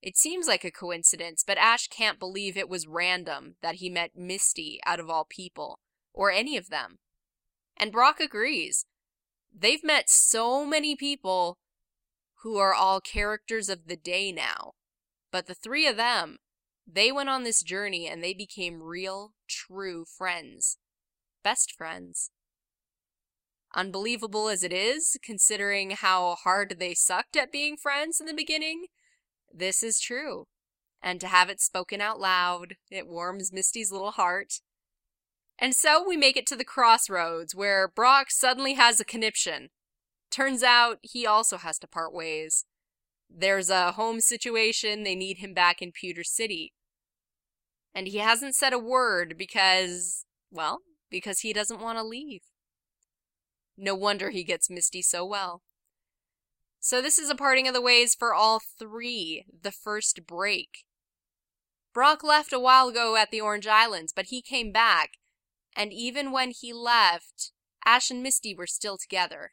It 0.00 0.16
seems 0.16 0.46
like 0.46 0.64
a 0.64 0.70
coincidence, 0.70 1.44
but 1.46 1.58
Ash 1.58 1.86
can't 1.88 2.18
believe 2.18 2.56
it 2.56 2.68
was 2.68 2.86
random 2.86 3.56
that 3.60 3.76
he 3.76 3.90
met 3.90 4.16
Misty 4.16 4.80
out 4.86 5.00
of 5.00 5.10
all 5.10 5.26
people, 5.28 5.80
or 6.14 6.30
any 6.30 6.56
of 6.56 6.70
them. 6.70 6.98
And 7.80 7.90
Brock 7.90 8.20
agrees. 8.20 8.84
They've 9.52 9.82
met 9.82 10.08
so 10.08 10.64
many 10.64 10.94
people 10.94 11.58
who 12.42 12.58
are 12.58 12.74
all 12.74 13.00
characters 13.00 13.68
of 13.68 13.86
the 13.86 13.96
day 13.96 14.30
now. 14.30 14.72
But 15.32 15.46
the 15.46 15.54
three 15.54 15.86
of 15.88 15.96
them, 15.96 16.36
they 16.86 17.10
went 17.10 17.28
on 17.28 17.42
this 17.42 17.62
journey 17.62 18.06
and 18.06 18.22
they 18.22 18.34
became 18.34 18.82
real, 18.82 19.32
true 19.48 20.04
friends. 20.04 20.78
Best 21.42 21.72
friends 21.72 22.30
unbelievable 23.74 24.48
as 24.48 24.62
it 24.62 24.72
is, 24.72 25.16
considering 25.22 25.90
how 25.90 26.34
hard 26.34 26.76
they 26.78 26.94
sucked 26.94 27.36
at 27.36 27.52
being 27.52 27.76
friends 27.76 28.20
in 28.20 28.26
the 28.26 28.34
beginning, 28.34 28.86
this 29.52 29.82
is 29.82 30.00
true. 30.00 30.46
And 31.02 31.20
to 31.20 31.28
have 31.28 31.48
it 31.48 31.60
spoken 31.60 32.00
out 32.00 32.20
loud, 32.20 32.76
it 32.90 33.06
warms 33.06 33.52
Misty's 33.52 33.90
little 33.90 34.12
heart. 34.12 34.60
And 35.60 35.74
so 35.74 36.02
we 36.06 36.16
make 36.16 36.38
it 36.38 36.46
to 36.46 36.56
the 36.56 36.64
crossroads 36.64 37.54
where 37.54 37.86
Brock 37.86 38.30
suddenly 38.30 38.74
has 38.74 38.98
a 38.98 39.04
conniption. 39.04 39.68
Turns 40.30 40.62
out 40.62 40.98
he 41.02 41.26
also 41.26 41.58
has 41.58 41.78
to 41.80 41.86
part 41.86 42.14
ways. 42.14 42.64
There's 43.28 43.68
a 43.68 43.92
home 43.92 44.20
situation, 44.20 45.02
they 45.02 45.14
need 45.14 45.38
him 45.38 45.52
back 45.52 45.82
in 45.82 45.92
Pewter 45.92 46.24
City. 46.24 46.72
And 47.94 48.08
he 48.08 48.18
hasn't 48.18 48.54
said 48.54 48.72
a 48.72 48.78
word 48.78 49.34
because, 49.36 50.24
well, 50.50 50.78
because 51.10 51.40
he 51.40 51.52
doesn't 51.52 51.80
want 51.80 51.98
to 51.98 52.04
leave. 52.04 52.42
No 53.76 53.94
wonder 53.94 54.30
he 54.30 54.44
gets 54.44 54.70
Misty 54.70 55.02
so 55.02 55.26
well. 55.26 55.62
So 56.78 57.02
this 57.02 57.18
is 57.18 57.28
a 57.28 57.34
parting 57.34 57.68
of 57.68 57.74
the 57.74 57.82
ways 57.82 58.14
for 58.14 58.32
all 58.32 58.60
three, 58.78 59.44
the 59.62 59.72
first 59.72 60.26
break. 60.26 60.84
Brock 61.92 62.24
left 62.24 62.52
a 62.52 62.60
while 62.60 62.88
ago 62.88 63.16
at 63.16 63.30
the 63.30 63.40
Orange 63.40 63.66
Islands, 63.66 64.12
but 64.14 64.26
he 64.26 64.40
came 64.40 64.72
back, 64.72 65.18
and 65.76 65.92
even 65.92 66.32
when 66.32 66.50
he 66.50 66.72
left, 66.72 67.52
Ash 67.84 68.10
and 68.10 68.22
Misty 68.22 68.54
were 68.54 68.66
still 68.66 68.98
together. 68.98 69.52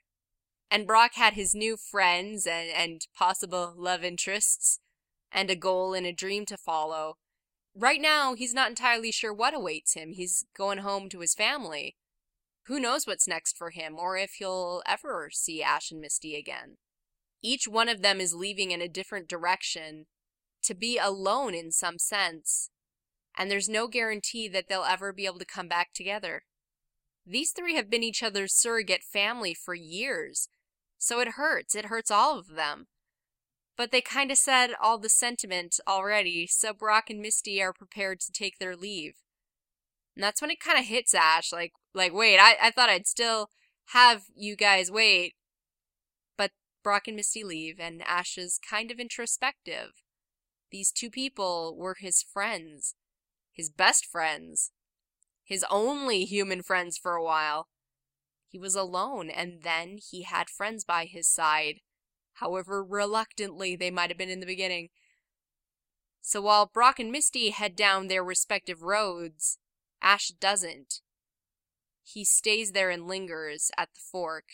And 0.70 0.88
Brock 0.88 1.14
had 1.16 1.34
his 1.34 1.56
new 1.56 1.78
friends 1.78 2.46
and, 2.46 2.70
and 2.70 3.08
possible 3.16 3.74
love 3.78 4.04
interests, 4.04 4.80
and 5.32 5.50
a 5.50 5.56
goal 5.56 5.94
and 5.94 6.06
a 6.06 6.14
dream 6.14 6.46
to 6.48 6.58
follow. 6.58 7.18
Right 7.76 8.02
now, 8.02 8.34
he's 8.34 8.54
not 8.54 8.70
entirely 8.70 9.12
sure 9.12 9.34
what 9.34 9.54
awaits 9.54 9.94
him. 9.94 10.14
He's 10.14 10.46
going 10.56 10.80
home 10.80 11.10
to 11.10 11.20
his 11.20 11.36
family 11.36 11.96
who 12.68 12.82
knows 12.82 13.08
what's 13.08 13.28
next 13.28 13.58
for 13.58 13.70
him 13.70 13.96
or 13.98 14.18
if 14.18 14.34
he'll 14.40 14.82
ever 14.86 15.30
see 15.32 15.64
Ash 15.64 15.90
and 15.90 16.02
Misty 16.02 16.36
again. 16.36 16.78
Each 17.42 17.66
one 17.66 17.88
of 17.88 18.02
them 18.02 18.20
is 18.20 18.34
leaving 18.34 18.72
in 18.72 18.82
a 18.82 18.90
different 18.90 19.30
direction 19.30 20.06
to 20.64 20.76
be 20.76 20.98
alone 20.98 21.54
in 21.54 21.72
some 21.72 21.98
sense, 21.98 22.70
and 23.38 23.52
there's 23.52 23.70
no 23.70 23.88
guarantee 23.88 24.48
that 24.50 24.68
they'll 24.68 24.84
ever 24.84 25.14
be 25.14 25.28
able 25.28 25.40
to 25.40 25.46
come 25.46 25.68
back 25.68 25.94
together. 25.94 26.44
These 27.26 27.52
three 27.52 27.76
have 27.76 27.90
been 27.90 28.04
each 28.04 28.24
other's 28.24 28.54
surrogate 28.54 29.04
family 29.04 29.54
for 29.54 29.76
years, 29.76 30.50
so 30.98 31.20
it 31.20 31.30
hurts. 31.30 31.76
It 31.76 31.86
hurts 31.86 32.10
all 32.10 32.40
of 32.40 32.56
them. 32.56 32.88
But 33.78 33.92
they 33.92 34.02
kind 34.02 34.32
of 34.32 34.38
said 34.40 34.72
all 34.82 34.98
the 34.98 35.10
sentiment 35.10 35.80
already, 35.88 36.48
so 36.48 36.74
Brock 36.74 37.12
and 37.12 37.22
Misty 37.22 37.62
are 37.62 37.74
prepared 37.74 38.20
to 38.22 38.32
take 38.32 38.58
their 38.58 38.76
leave. 38.76 39.18
And 40.16 40.24
that's 40.24 40.42
when 40.42 40.50
it 40.50 40.60
kind 40.60 40.80
of 40.80 40.86
hits 40.86 41.14
Ash, 41.14 41.52
like, 41.52 41.74
like, 41.94 42.12
wait, 42.12 42.40
I, 42.40 42.56
I 42.60 42.72
thought 42.72 42.90
I'd 42.90 43.06
still 43.06 43.50
have 43.92 44.24
you 44.36 44.56
guys 44.56 44.90
wait. 44.90 45.36
But 46.38 46.52
Brock 46.84 47.08
and 47.08 47.16
Misty 47.16 47.44
leave, 47.44 47.80
and 47.80 48.02
Ash 48.02 48.36
is 48.36 48.60
kind 48.68 48.90
of 48.90 49.00
introspective. 49.00 50.02
These 50.72 50.92
two 50.92 51.12
people 51.12 51.76
were 51.78 51.98
his 52.00 52.24
friends, 52.24 52.96
his 53.58 53.70
best 53.70 54.06
friends, 54.06 54.72
his 55.44 55.66
only 55.70 56.24
human 56.24 56.62
friends 56.62 56.98
for 56.98 57.14
a 57.14 57.24
while. 57.24 57.68
He 58.48 58.60
was 58.60 58.76
alone, 58.76 59.30
and 59.30 59.64
then 59.64 59.98
he 59.98 60.22
had 60.22 60.50
friends 60.50 60.86
by 60.86 61.06
his 61.06 61.28
side, 61.28 61.82
however 62.36 62.84
reluctantly 62.84 63.76
they 63.76 63.92
might 63.92 64.10
have 64.12 64.18
been 64.18 64.30
in 64.30 64.40
the 64.40 64.46
beginning. 64.46 64.90
So 66.22 66.42
while 66.42 66.66
Brock 66.66 67.00
and 67.00 67.12
Misty 67.12 67.50
head 67.50 67.76
down 67.76 68.08
their 68.08 68.24
respective 68.24 68.84
roads, 68.84 69.58
Ash 70.02 70.30
doesn't. 70.30 71.02
He 72.04 72.24
stays 72.24 72.72
there 72.72 72.90
and 72.90 73.08
lingers 73.08 73.72
at 73.78 73.90
the 73.94 74.00
fork 74.00 74.46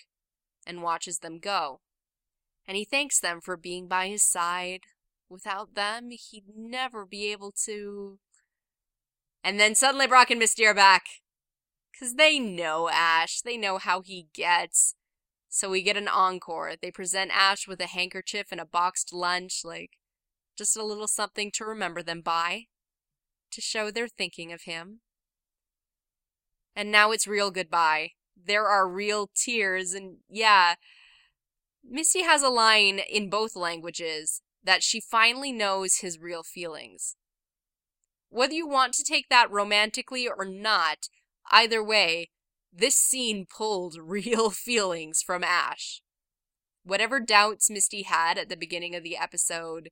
and 0.66 0.82
watches 0.82 1.20
them 1.20 1.40
go. 1.40 1.82
And 2.68 2.78
he 2.78 2.86
thanks 2.86 3.20
them 3.20 3.42
for 3.42 3.58
being 3.58 3.88
by 3.88 4.08
his 4.08 4.24
side. 4.24 4.82
Without 5.30 5.76
them, 5.76 6.12
he'd 6.12 6.46
never 6.56 7.06
be 7.06 7.32
able 7.32 7.52
to. 7.66 8.20
And 9.44 9.60
then 9.60 9.76
suddenly 9.76 10.08
Brock 10.08 10.32
and 10.32 10.40
Misty 10.40 10.66
are 10.66 10.74
back. 10.74 11.04
Because 11.92 12.16
they 12.16 12.40
know 12.40 12.90
Ash. 12.90 13.42
They 13.42 13.58
know 13.58 13.78
how 13.78 14.02
he 14.02 14.28
gets. 14.34 14.96
So 15.50 15.70
we 15.70 15.84
get 15.84 15.98
an 15.98 16.08
encore. 16.08 16.74
They 16.82 16.90
present 16.90 17.32
Ash 17.32 17.68
with 17.68 17.80
a 17.80 17.88
handkerchief 17.88 18.48
and 18.52 18.60
a 18.60 18.66
boxed 18.66 19.14
lunch, 19.14 19.62
like 19.64 19.92
just 20.58 20.78
a 20.78 20.84
little 20.84 21.08
something 21.08 21.52
to 21.52 21.66
remember 21.66 22.02
them 22.02 22.22
by, 22.22 22.64
to 23.52 23.62
show 23.62 23.92
they're 23.92 24.08
thinking 24.08 24.52
of 24.52 24.64
him. 24.64 25.02
And 26.76 26.92
now 26.92 27.12
it's 27.12 27.28
real 27.28 27.52
goodbye. 27.52 28.12
There 28.36 28.66
are 28.66 28.90
real 28.90 29.30
tears, 29.36 29.94
and 29.94 30.18
yeah, 30.28 30.76
Misty 31.88 32.24
has 32.24 32.42
a 32.42 32.50
line 32.50 33.00
in 33.00 33.30
both 33.30 33.56
languages 33.56 34.42
that 34.64 34.82
she 34.82 35.00
finally 35.00 35.52
knows 35.52 35.98
his 35.98 36.18
real 36.18 36.42
feelings. 36.42 37.16
Whether 38.34 38.56
you 38.56 38.68
want 38.68 38.96
to 38.96 39.04
take 39.04 39.30
that 39.30 39.52
romantically 39.52 40.28
or 40.28 40.44
not, 40.44 41.08
either 41.52 41.84
way, 41.84 42.32
this 42.74 42.96
scene 42.96 43.46
pulled 43.46 43.96
real 44.02 44.50
feelings 44.50 45.22
from 45.22 45.44
Ash. 45.44 46.02
Whatever 46.84 47.20
doubts 47.20 47.70
Misty 47.70 48.02
had 48.02 48.40
at 48.40 48.50
the 48.50 48.58
beginning 48.58 48.96
of 48.96 49.04
the 49.04 49.16
episode, 49.16 49.90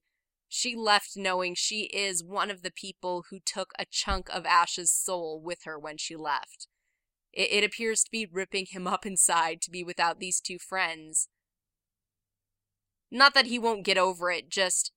she 0.50 0.76
left 0.76 1.12
knowing 1.16 1.54
she 1.54 1.84
is 1.94 2.24
one 2.24 2.50
of 2.50 2.64
the 2.64 2.72
people 2.72 3.26
who 3.30 3.38
took 3.46 3.74
a 3.78 3.86
chunk 3.86 4.28
of 4.34 4.48
Ash's 4.48 4.92
soul 4.92 5.40
with 5.40 5.60
her 5.66 5.78
when 5.78 5.98
she 5.98 6.16
left. 6.16 6.68
It, 7.32 7.52
it 7.52 7.64
appears 7.64 8.04
to 8.06 8.12
be 8.12 8.26
ripping 8.26 8.66
him 8.72 8.88
up 8.88 9.06
inside 9.06 9.62
to 9.62 9.72
be 9.72 9.84
without 9.84 10.20
these 10.20 10.42
two 10.42 10.58
friends. 10.58 11.30
Not 13.12 13.36
that 13.36 13.46
he 13.46 13.60
won't 13.60 13.86
get 13.86 14.00
over 14.00 14.32
it, 14.32 14.50
just 14.50 14.92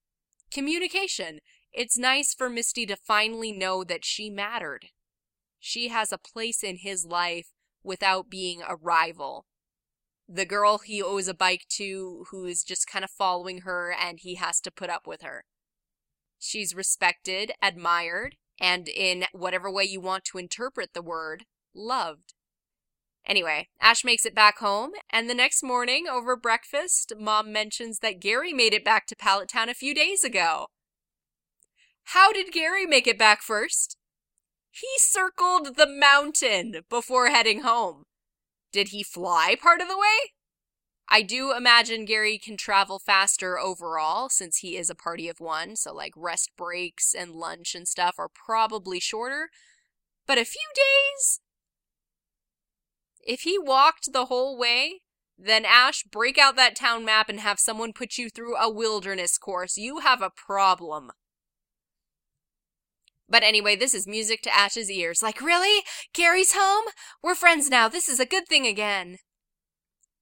communication. 0.51 1.41
It's 1.75 1.99
nice 1.99 2.33
for 2.33 2.49
Misty 2.49 2.87
to 2.87 2.95
finally 2.95 3.51
know 3.51 3.83
that 3.83 4.05
she 4.05 4.31
mattered. 4.31 4.87
She 5.59 5.89
has 5.89 6.13
a 6.13 6.19
place 6.19 6.63
in 6.63 6.77
his 6.77 7.05
life 7.05 7.49
without 7.83 8.31
being 8.31 8.63
a 8.63 8.77
rival. 8.77 9.47
The 10.29 10.47
girl 10.47 10.79
he 10.79 11.03
owes 11.03 11.27
a 11.27 11.35
bike 11.35 11.67
to 11.71 12.27
who 12.31 12.45
is 12.45 12.63
just 12.63 12.87
kind 12.87 13.05
of 13.05 13.11
following 13.11 13.63
her 13.63 13.93
and 13.93 14.21
he 14.21 14.37
has 14.37 14.61
to 14.61 14.71
put 14.71 14.89
up 14.89 15.09
with 15.09 15.23
her. 15.23 15.45
She's 16.39 16.77
respected, 16.77 17.51
admired, 17.61 18.37
and 18.61 18.89
in 18.89 19.25
whatever 19.33 19.69
way 19.69 19.83
you 19.83 20.01
want 20.01 20.25
to 20.27 20.39
interpret 20.39 20.91
the 20.95 21.03
word, 21.03 21.45
loved. 21.75 22.35
Anyway, 23.27 23.69
Ash 23.81 24.05
makes 24.05 24.25
it 24.25 24.35
back 24.35 24.59
home, 24.59 24.93
and 25.11 25.29
the 25.29 25.35
next 25.35 25.63
morning 25.63 26.07
over 26.09 26.37
breakfast, 26.37 27.15
Mom 27.19 27.53
mentions 27.53 27.99
that 27.99 28.21
Gary 28.21 28.53
made 28.53 28.75
it 28.75 28.85
back 28.85 29.07
to 29.07 29.17
Pallet 29.17 29.49
Town 29.49 29.69
a 29.69 29.75
few 29.75 29.93
days 29.93 30.23
ago. 30.23 30.69
How 32.09 32.33
did 32.33 32.53
Gary 32.53 32.87
make 32.87 33.07
it 33.07 33.19
back 33.19 33.43
first? 33.43 33.97
He 34.71 34.89
circled 34.99 35.77
the 35.77 35.87
mountain 35.87 36.83
before 36.91 37.29
heading 37.29 37.61
home. 37.61 38.05
Did 38.73 38.89
he 38.89 39.03
fly 39.03 39.57
part 39.61 39.81
of 39.81 39.89
the 39.89 39.99
way? 39.99 40.33
I 41.09 41.23
do 41.23 41.55
imagine 41.55 42.07
Gary 42.07 42.39
can 42.39 42.57
travel 42.57 42.99
faster 42.99 43.59
overall 43.59 44.29
since 44.29 44.59
he 44.59 44.77
is 44.77 44.91
a 44.91 44.95
party 44.95 45.29
of 45.29 45.39
one, 45.39 45.77
so 45.77 45.95
like 45.95 46.13
rest 46.17 46.51
breaks 46.57 47.15
and 47.15 47.33
lunch 47.33 47.75
and 47.75 47.87
stuff 47.87 48.17
are 48.19 48.31
probably 48.33 49.01
shorter. 49.01 49.51
But 50.27 50.39
a 50.39 50.45
few 50.45 50.67
days? 50.75 51.41
If 53.21 53.43
he 53.43 53.59
walked 53.59 54.13
the 54.13 54.27
whole 54.27 54.59
way, 54.59 55.03
then 55.39 55.65
Ash, 55.65 56.05
break 56.05 56.39
out 56.39 56.57
that 56.57 56.77
town 56.77 57.05
map 57.05 57.29
and 57.29 57.41
have 57.41 57.59
someone 57.59 57.93
put 57.93 58.19
you 58.19 58.31
through 58.31 58.57
a 58.57 58.71
wilderness 58.71 59.39
course. 59.39 59.77
You 59.77 59.99
have 59.99 60.23
a 60.23 60.31
problem. 60.31 61.13
But 63.29 63.43
anyway, 63.43 63.77
this 63.77 63.95
is 63.95 64.07
music 64.07 64.43
to 64.43 64.55
Ash's 64.55 64.91
ears. 64.91 65.23
Like, 65.23 65.41
really? 65.41 65.83
Gary's 66.13 66.53
home? 66.55 66.85
We're 67.23 67.35
friends 67.35 67.71
now. 67.71 67.89
This 67.89 68.09
is 68.09 68.21
a 68.21 68.27
good 68.27 68.47
thing 68.47 68.67
again. 68.67 69.19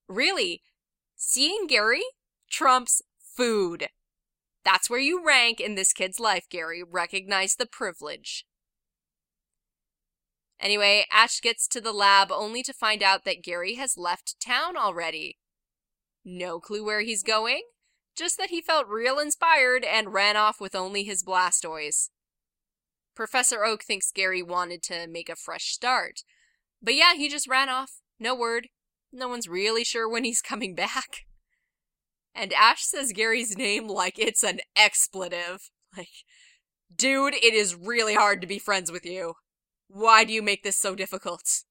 Really? 0.09 0.63
Seeing 1.17 1.67
Gary 1.67 2.03
trumps 2.51 3.03
food. 3.37 3.89
That's 4.65 4.89
where 4.89 5.01
you 5.01 5.25
rank 5.25 5.61
in 5.61 5.75
this 5.75 5.93
kid's 5.93 6.21
life, 6.21 6.47
Gary. 6.49 6.83
Recognize 6.89 7.57
the 7.57 7.67
privilege. 7.67 8.45
Anyway, 10.61 11.05
Ash 11.11 11.41
gets 11.41 11.67
to 11.69 11.81
the 11.81 11.93
lab 11.93 12.31
only 12.31 12.63
to 12.63 12.73
find 12.73 13.03
out 13.03 13.25
that 13.25 13.43
Gary 13.43 13.75
has 13.75 13.99
left 13.99 14.37
town 14.41 14.77
already. 14.77 15.39
No 16.25 16.61
clue 16.61 16.85
where 16.85 17.01
he's 17.01 17.25
going, 17.25 17.63
just 18.17 18.39
that 18.39 18.51
he 18.51 18.63
felt 18.63 18.87
real 18.87 19.19
inspired 19.19 19.85
and 19.85 20.15
ran 20.15 20.37
off 20.37 20.61
with 20.61 20.77
only 20.77 21.03
his 21.03 21.25
Blastoise. 21.25 22.11
Professor 23.15 23.65
Oak 23.65 23.85
thinks 23.85 24.13
Gary 24.13 24.43
wanted 24.43 24.83
to 24.85 25.07
make 25.07 25.29
a 25.29 25.37
fresh 25.37 25.73
start. 25.73 26.21
But 26.83 26.95
yeah, 26.95 27.15
he 27.15 27.29
just 27.29 27.49
ran 27.49 27.69
off. 27.69 28.01
No 28.19 28.35
word. 28.35 28.69
No 29.13 29.29
one's 29.29 29.49
really 29.49 29.85
sure 29.85 30.09
when 30.09 30.25
he's 30.25 30.41
coming 30.41 30.75
back. 30.75 31.27
And 32.35 32.53
Ash 32.53 32.83
says 32.83 33.13
Gary's 33.13 33.57
name 33.57 33.87
like 33.87 34.19
it's 34.19 34.43
an 34.43 34.61
expletive. 34.77 35.71
Like, 35.97 36.09
dude, 36.95 37.35
it 37.35 37.53
is 37.53 37.75
really 37.75 38.15
hard 38.15 38.41
to 38.41 38.47
be 38.47 38.59
friends 38.59 38.91
with 38.91 39.05
you. 39.05 39.35
Why 39.89 40.25
do 40.25 40.33
you 40.33 40.41
make 40.41 40.63
this 40.63 40.79
so 40.79 40.95
difficult? 40.95 41.65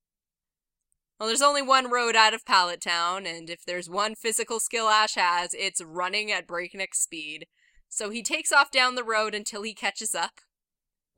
Well, 1.19 1.27
there's 1.27 1.41
only 1.41 1.62
one 1.62 1.91
road 1.91 2.15
out 2.15 2.34
of 2.34 2.45
Pallet 2.45 2.82
Town, 2.82 3.25
and 3.25 3.49
if 3.49 3.63
there's 3.65 3.89
one 3.89 4.15
physical 4.15 4.60
skill 4.60 4.89
Ash 4.89 5.15
has, 5.15 5.54
it's 5.54 5.84
running 5.84 6.32
at 6.32 6.47
breakneck 6.47 6.93
speed. 6.93 7.45
So 7.89 8.10
he 8.10 8.23
takes 8.23 8.51
off 8.51 8.71
down 8.71 8.95
the 8.95 9.04
road 9.04 9.36
until 9.36 9.63
he 9.63 9.73
catches 9.73 10.15
up. 10.15 10.41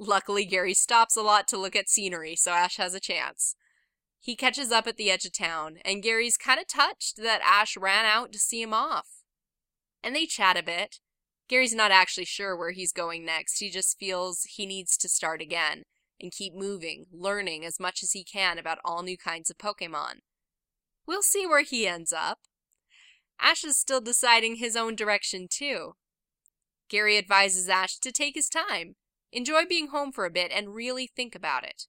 Luckily, 0.05 0.43
Gary 0.43 0.73
stops 0.73 1.15
a 1.15 1.21
lot 1.21 1.47
to 1.47 1.57
look 1.57 1.77
at 1.77 1.87
scenery, 1.87 2.35
so 2.35 2.51
Ash 2.51 2.75
has 2.75 2.93
a 2.93 2.99
chance. 2.99 3.55
He 4.19 4.35
catches 4.35 4.69
up 4.71 4.85
at 4.85 4.97
the 4.97 5.09
edge 5.09 5.25
of 5.25 5.31
town, 5.31 5.77
and 5.85 6.03
Gary's 6.03 6.35
kind 6.35 6.59
of 6.59 6.67
touched 6.67 7.17
that 7.17 7.41
Ash 7.41 7.77
ran 7.77 8.05
out 8.05 8.33
to 8.33 8.39
see 8.39 8.61
him 8.61 8.73
off. 8.73 9.07
And 10.03 10.13
they 10.13 10.25
chat 10.25 10.57
a 10.57 10.63
bit. 10.63 10.99
Gary's 11.47 11.73
not 11.73 11.91
actually 11.91 12.25
sure 12.25 12.55
where 12.55 12.71
he's 12.71 12.91
going 12.91 13.25
next, 13.25 13.59
he 13.59 13.69
just 13.69 13.97
feels 13.97 14.43
he 14.43 14.65
needs 14.65 14.97
to 14.97 15.07
start 15.07 15.41
again 15.41 15.83
and 16.19 16.31
keep 16.31 16.53
moving, 16.53 17.05
learning 17.11 17.65
as 17.65 17.79
much 17.79 18.03
as 18.03 18.11
he 18.11 18.25
can 18.25 18.57
about 18.57 18.79
all 18.83 19.03
new 19.03 19.17
kinds 19.17 19.49
of 19.49 19.57
Pokemon. 19.57 20.19
We'll 21.07 21.21
see 21.21 21.47
where 21.47 21.63
he 21.63 21.87
ends 21.87 22.11
up. 22.11 22.39
Ash 23.39 23.63
is 23.63 23.77
still 23.77 24.01
deciding 24.01 24.55
his 24.55 24.75
own 24.75 24.95
direction, 24.95 25.47
too. 25.49 25.93
Gary 26.89 27.17
advises 27.17 27.69
Ash 27.69 27.97
to 27.99 28.11
take 28.11 28.35
his 28.35 28.49
time, 28.49 28.95
enjoy 29.33 29.65
being 29.65 29.87
home 29.87 30.11
for 30.11 30.25
a 30.25 30.31
bit, 30.31 30.51
and 30.51 30.75
really 30.75 31.07
think 31.07 31.35
about 31.35 31.63
it. 31.63 31.87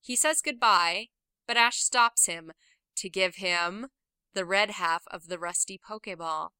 He 0.00 0.16
says 0.16 0.40
goodbye, 0.42 1.08
but 1.46 1.56
Ash 1.56 1.78
stops 1.78 2.26
him 2.26 2.52
to 2.96 3.10
give 3.10 3.36
him 3.36 3.88
the 4.34 4.44
red 4.44 4.72
half 4.72 5.02
of 5.10 5.28
the 5.28 5.38
rusty 5.38 5.78
Pokeball. 5.78 6.50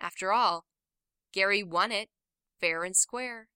After 0.00 0.32
all, 0.32 0.66
Gary 1.32 1.62
won 1.62 1.92
it 1.92 2.08
fair 2.60 2.84
and 2.84 2.96
square 2.96 3.48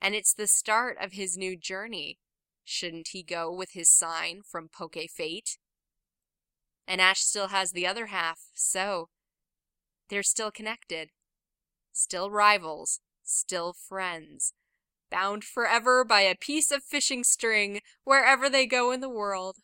and 0.00 0.14
it's 0.14 0.34
the 0.34 0.46
start 0.46 0.96
of 1.00 1.12
his 1.12 1.36
new 1.36 1.56
journey. 1.56 2.18
Shouldn't 2.64 3.08
he 3.08 3.22
go 3.22 3.52
with 3.52 3.72
his 3.72 3.90
sign 3.90 4.42
from 4.44 4.68
Poke 4.68 4.96
Fate? 5.10 5.58
And 6.86 7.00
Ash 7.00 7.20
still 7.20 7.48
has 7.48 7.72
the 7.72 7.86
other 7.86 8.06
half, 8.06 8.38
so 8.54 9.08
they're 10.08 10.22
still 10.22 10.50
connected, 10.50 11.10
still 11.92 12.30
rivals, 12.30 13.00
still 13.26 13.72
friends, 13.72 14.52
bound 15.10 15.44
forever 15.44 16.04
by 16.04 16.22
a 16.22 16.34
piece 16.34 16.70
of 16.70 16.82
fishing 16.82 17.24
string 17.24 17.80
wherever 18.04 18.48
they 18.48 18.66
go 18.66 18.90
in 18.90 19.00
the 19.00 19.08
world. 19.08 19.56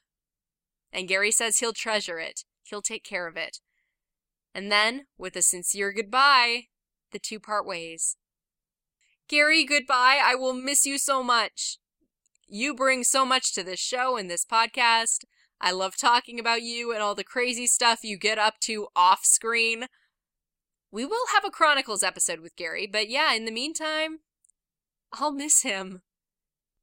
And 0.93 1.09
Gary 1.09 1.31
says 1.31 1.59
he'll 1.59 1.73
treasure 1.73 2.19
it, 2.19 2.45
he'll 2.65 2.83
take 2.83 3.05
care 3.05 3.27
of 3.27 3.37
it. 3.37 3.59
And 4.55 4.71
then, 4.71 5.07
with 5.17 5.35
a 5.37 5.43
sincere 5.43 5.93
goodbye, 5.93 6.65
the 7.13 7.19
two 7.19 7.41
part 7.41 7.67
ways. 7.67 8.17
Gary, 9.29 9.65
goodbye. 9.65 10.21
I 10.23 10.35
will 10.35 10.53
miss 10.53 10.85
you 10.85 10.99
so 10.99 11.23
much. 11.23 11.79
You 12.47 12.75
bring 12.75 13.03
so 13.03 13.25
much 13.25 13.55
to 13.55 13.63
this 13.63 13.81
show 13.81 14.19
and 14.19 14.31
this 14.31 14.45
podcast. 14.45 15.25
I 15.59 15.71
love 15.71 15.97
talking 15.97 16.39
about 16.39 16.63
you 16.63 16.93
and 16.93 17.01
all 17.03 17.15
the 17.15 17.25
crazy 17.25 17.67
stuff 17.67 18.01
you 18.03 18.19
get 18.19 18.37
up 18.37 18.55
to 18.63 18.89
off 18.95 19.21
screen. 19.25 19.87
We 20.93 21.07
will 21.07 21.27
have 21.33 21.45
a 21.45 21.51
Chronicles 21.51 22.03
episode 22.03 22.41
with 22.41 22.55
Gary, 22.55 22.87
but 22.87 23.09
yeah, 23.09 23.33
in 23.33 23.47
the 23.47 23.51
meantime, 23.51 24.19
I'll 25.11 25.33
miss 25.33 25.63
him. 25.63 26.03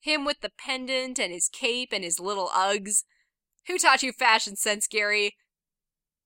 Him 0.01 0.25
with 0.25 0.41
the 0.41 0.49
pendant 0.57 1.19
and 1.19 1.31
his 1.31 1.47
cape 1.47 1.89
and 1.93 2.03
his 2.03 2.19
little 2.19 2.47
Uggs. 2.47 3.03
Who 3.67 3.77
taught 3.77 4.01
you 4.01 4.11
fashion 4.11 4.55
sense, 4.55 4.87
Gary? 4.87 5.35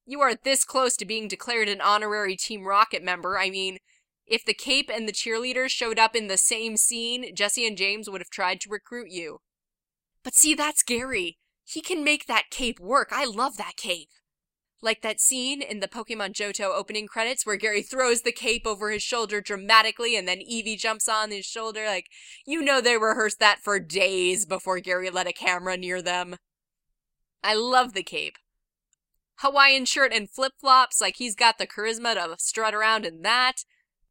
You 0.06 0.22
are 0.22 0.34
this 0.34 0.64
close 0.64 0.96
to 0.98 1.06
being 1.06 1.28
declared 1.28 1.68
an 1.68 1.82
honorary 1.82 2.38
Team 2.38 2.66
Rocket 2.66 3.04
member. 3.04 3.38
I 3.38 3.50
mean, 3.50 3.80
if 4.26 4.46
the 4.46 4.54
cape 4.54 4.90
and 4.94 5.06
the 5.06 5.14
cheerleaders 5.14 5.70
showed 5.70 6.00
up 6.00 6.16
in 6.16 6.28
the 6.28 6.38
same 6.38 6.78
scene, 6.78 7.36
Jessie 7.36 7.68
and 7.68 7.78
James 7.78 8.10
would 8.10 8.22
have 8.22 8.30
tried 8.30 8.62
to 8.62 8.70
recruit 8.70 9.10
you. 9.10 9.40
But 10.24 10.36
see, 10.36 10.56
that's 10.56 10.84
Gary. 10.84 11.38
He 11.66 11.82
can 11.82 12.02
make 12.02 12.28
that 12.28 12.50
cape 12.50 12.80
work. 12.80 13.10
I 13.12 13.26
love 13.26 13.58
that 13.58 13.76
cape. 13.76 14.10
Like 14.84 15.02
that 15.02 15.22
scene 15.22 15.62
in 15.62 15.80
the 15.80 15.88
Pokemon 15.88 16.34
Johto 16.34 16.66
opening 16.66 17.08
credits 17.08 17.46
where 17.46 17.56
Gary 17.56 17.82
throws 17.82 18.24
the 18.24 18.34
cape 18.34 18.68
over 18.68 18.92
his 18.92 19.02
shoulder 19.02 19.40
dramatically 19.40 20.18
and 20.18 20.28
then 20.28 20.40
Eevee 20.40 20.78
jumps 20.78 21.08
on 21.08 21.32
his 21.32 21.46
shoulder. 21.46 21.86
Like, 21.86 22.10
you 22.46 22.62
know 22.62 22.82
they 22.82 22.98
rehearsed 22.98 23.40
that 23.40 23.60
for 23.64 23.80
days 23.80 24.46
before 24.46 24.82
Gary 24.82 25.10
let 25.10 25.26
a 25.26 25.32
camera 25.32 25.78
near 25.78 26.02
them. 26.02 26.36
I 27.42 27.56
love 27.56 27.94
the 27.94 28.04
cape. 28.04 28.38
Hawaiian 29.38 29.86
shirt 29.86 30.12
and 30.14 30.30
flip 30.30 30.52
flops, 30.60 31.00
like 31.00 31.16
he's 31.16 31.34
got 31.34 31.60
the 31.60 31.68
charisma 31.68 32.16
to 32.16 32.36
strut 32.38 32.76
around 32.76 33.06
in 33.06 33.22
that. 33.22 33.64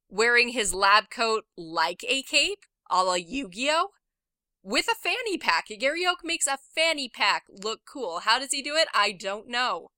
Wearing 0.08 0.48
his 0.48 0.72
lab 0.72 1.10
coat 1.10 1.44
like 1.54 2.02
a 2.08 2.22
cape, 2.22 2.64
a 2.90 3.04
la 3.04 3.14
Yu 3.14 3.50
Gi 3.50 3.68
Oh! 3.70 3.88
With 4.62 4.86
a 4.90 4.94
fanny 4.94 5.36
pack. 5.36 5.66
Gary 5.78 6.06
Oak 6.06 6.20
makes 6.24 6.46
a 6.46 6.56
fanny 6.74 7.10
pack 7.10 7.44
look 7.62 7.80
cool. 7.86 8.20
How 8.20 8.38
does 8.38 8.52
he 8.52 8.62
do 8.62 8.74
it? 8.74 8.88
I 8.94 9.12
don't 9.12 9.48
know. 9.48 9.90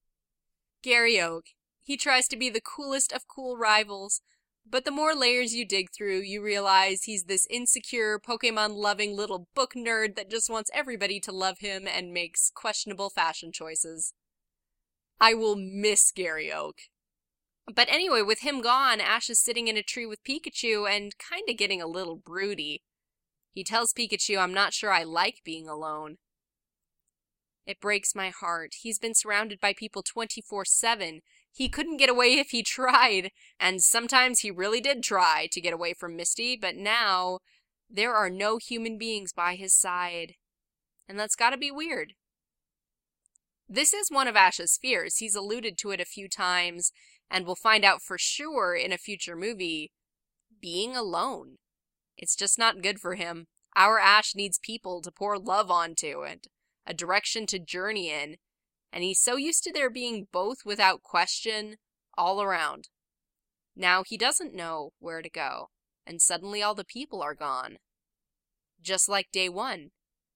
Gary 0.84 1.18
Oak. 1.18 1.46
He 1.82 1.96
tries 1.96 2.28
to 2.28 2.36
be 2.36 2.50
the 2.50 2.60
coolest 2.60 3.10
of 3.10 3.26
cool 3.26 3.56
rivals, 3.56 4.20
but 4.68 4.84
the 4.84 4.90
more 4.90 5.14
layers 5.14 5.54
you 5.54 5.66
dig 5.66 5.88
through, 5.90 6.20
you 6.20 6.42
realize 6.42 7.04
he's 7.04 7.24
this 7.24 7.46
insecure, 7.48 8.18
Pokemon 8.18 8.76
loving 8.76 9.16
little 9.16 9.48
book 9.54 9.72
nerd 9.74 10.14
that 10.16 10.30
just 10.30 10.50
wants 10.50 10.70
everybody 10.74 11.20
to 11.20 11.32
love 11.32 11.60
him 11.60 11.88
and 11.88 12.12
makes 12.12 12.50
questionable 12.54 13.08
fashion 13.08 13.50
choices. 13.50 14.12
I 15.18 15.32
will 15.32 15.56
miss 15.56 16.12
Gary 16.12 16.52
Oak. 16.52 16.76
But 17.74 17.88
anyway, 17.88 18.20
with 18.20 18.40
him 18.40 18.60
gone, 18.60 19.00
Ash 19.00 19.30
is 19.30 19.42
sitting 19.42 19.68
in 19.68 19.78
a 19.78 19.82
tree 19.82 20.04
with 20.04 20.22
Pikachu 20.22 20.86
and 20.86 21.14
kinda 21.16 21.54
getting 21.54 21.80
a 21.80 21.86
little 21.86 22.16
broody. 22.16 22.82
He 23.52 23.64
tells 23.64 23.94
Pikachu, 23.94 24.36
I'm 24.38 24.52
not 24.52 24.74
sure 24.74 24.92
I 24.92 25.02
like 25.02 25.40
being 25.44 25.66
alone. 25.66 26.18
It 27.66 27.80
breaks 27.80 28.14
my 28.14 28.30
heart. 28.30 28.74
He's 28.80 28.98
been 28.98 29.14
surrounded 29.14 29.58
by 29.60 29.72
people 29.72 30.02
24 30.02 30.64
7. 30.64 31.20
He 31.52 31.68
couldn't 31.68 31.96
get 31.96 32.10
away 32.10 32.34
if 32.34 32.50
he 32.50 32.62
tried, 32.62 33.30
and 33.58 33.82
sometimes 33.82 34.40
he 34.40 34.50
really 34.50 34.80
did 34.80 35.02
try 35.02 35.48
to 35.52 35.60
get 35.60 35.72
away 35.72 35.94
from 35.94 36.16
Misty, 36.16 36.56
but 36.56 36.76
now 36.76 37.38
there 37.88 38.14
are 38.14 38.28
no 38.28 38.58
human 38.58 38.98
beings 38.98 39.32
by 39.32 39.54
his 39.54 39.74
side. 39.74 40.34
And 41.08 41.18
that's 41.18 41.36
gotta 41.36 41.56
be 41.56 41.70
weird. 41.70 42.14
This 43.68 43.94
is 43.94 44.10
one 44.10 44.28
of 44.28 44.36
Ash's 44.36 44.78
fears. 44.80 45.18
He's 45.18 45.34
alluded 45.34 45.78
to 45.78 45.90
it 45.90 46.00
a 46.00 46.04
few 46.04 46.28
times, 46.28 46.92
and 47.30 47.46
we'll 47.46 47.54
find 47.54 47.84
out 47.84 48.02
for 48.02 48.18
sure 48.18 48.74
in 48.74 48.92
a 48.92 48.98
future 48.98 49.36
movie 49.36 49.92
being 50.60 50.94
alone. 50.94 51.56
It's 52.16 52.36
just 52.36 52.58
not 52.58 52.82
good 52.82 53.00
for 53.00 53.14
him. 53.14 53.46
Our 53.76 53.98
Ash 53.98 54.34
needs 54.34 54.58
people 54.58 55.00
to 55.02 55.10
pour 55.10 55.38
love 55.38 55.70
onto 55.70 56.22
and 56.22 56.46
a 56.86 56.94
direction 56.94 57.46
to 57.46 57.58
journey 57.58 58.10
in, 58.10 58.36
and 58.92 59.02
he's 59.02 59.20
so 59.20 59.36
used 59.36 59.64
to 59.64 59.72
there 59.72 59.90
being 59.90 60.28
both 60.32 60.58
without 60.64 61.02
question 61.02 61.76
all 62.16 62.42
around. 62.42 62.88
Now 63.76 64.02
he 64.06 64.16
doesn't 64.16 64.54
know 64.54 64.92
where 64.98 65.22
to 65.22 65.30
go, 65.30 65.70
and 66.06 66.20
suddenly 66.20 66.62
all 66.62 66.74
the 66.74 66.84
people 66.84 67.22
are 67.22 67.34
gone. 67.34 67.78
Just 68.80 69.08
like 69.08 69.32
day 69.32 69.48
one, 69.48 69.90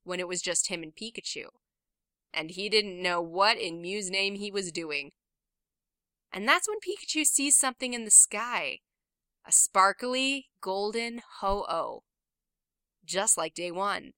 when 0.04 0.20
it 0.20 0.28
was 0.28 0.42
just 0.42 0.68
him 0.68 0.82
and 0.82 0.94
Pikachu. 0.94 1.46
And 2.32 2.50
he 2.50 2.68
didn't 2.68 3.02
know 3.02 3.20
what 3.20 3.58
in 3.58 3.80
Mew's 3.80 4.10
name 4.10 4.34
he 4.34 4.50
was 4.50 4.72
doing. 4.72 5.12
And 6.32 6.46
that's 6.46 6.68
when 6.68 6.78
Pikachu 6.78 7.24
sees 7.24 7.56
something 7.56 7.94
in 7.94 8.04
the 8.04 8.10
sky 8.10 8.78
a 9.48 9.52
sparkly 9.52 10.48
golden 10.60 11.22
ho 11.40 11.64
oh. 11.68 12.02
Just 13.04 13.38
like 13.38 13.54
day 13.54 13.70
one. 13.70 14.12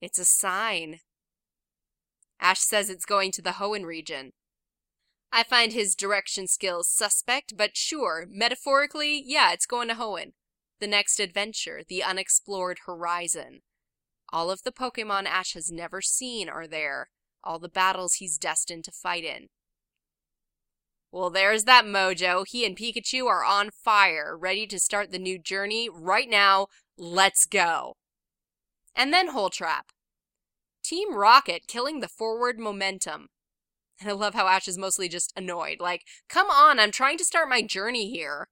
It's 0.00 0.18
a 0.18 0.24
sign. 0.24 0.98
Ash 2.40 2.60
says 2.60 2.88
it's 2.88 3.04
going 3.04 3.32
to 3.32 3.42
the 3.42 3.52
Hoenn 3.52 3.84
region. 3.84 4.32
I 5.32 5.42
find 5.42 5.72
his 5.72 5.94
direction 5.94 6.46
skills 6.46 6.88
suspect, 6.88 7.56
but 7.56 7.76
sure, 7.76 8.26
metaphorically, 8.30 9.22
yeah, 9.24 9.52
it's 9.52 9.66
going 9.66 9.88
to 9.88 9.94
Hoenn. 9.94 10.32
The 10.80 10.86
next 10.86 11.20
adventure, 11.20 11.82
the 11.86 12.02
unexplored 12.02 12.80
horizon. 12.86 13.60
All 14.32 14.50
of 14.50 14.62
the 14.62 14.72
Pokemon 14.72 15.26
Ash 15.26 15.54
has 15.54 15.70
never 15.70 16.00
seen 16.00 16.48
are 16.48 16.66
there, 16.66 17.08
all 17.42 17.58
the 17.58 17.68
battles 17.68 18.14
he's 18.14 18.38
destined 18.38 18.84
to 18.84 18.92
fight 18.92 19.24
in. 19.24 19.48
Well, 21.10 21.30
there's 21.30 21.64
that 21.64 21.86
mojo. 21.86 22.46
He 22.46 22.66
and 22.66 22.76
Pikachu 22.76 23.26
are 23.26 23.44
on 23.44 23.70
fire, 23.70 24.36
ready 24.36 24.66
to 24.66 24.78
start 24.78 25.10
the 25.10 25.18
new 25.18 25.38
journey. 25.38 25.88
Right 25.88 26.28
now, 26.28 26.66
let's 26.98 27.46
go. 27.46 27.96
And 28.94 29.12
then 29.12 29.28
Hole 29.28 29.50
Trap. 29.50 29.86
Team 30.88 31.14
Rocket 31.14 31.66
killing 31.66 32.00
the 32.00 32.08
forward 32.08 32.58
momentum. 32.58 33.28
And 34.00 34.08
I 34.08 34.12
love 34.12 34.32
how 34.32 34.46
Ash 34.46 34.66
is 34.66 34.78
mostly 34.78 35.06
just 35.06 35.34
annoyed. 35.36 35.80
Like, 35.80 36.04
come 36.30 36.48
on, 36.48 36.80
I'm 36.80 36.92
trying 36.92 37.18
to 37.18 37.26
start 37.26 37.50
my 37.50 37.60
journey 37.60 38.10
here. 38.10 38.48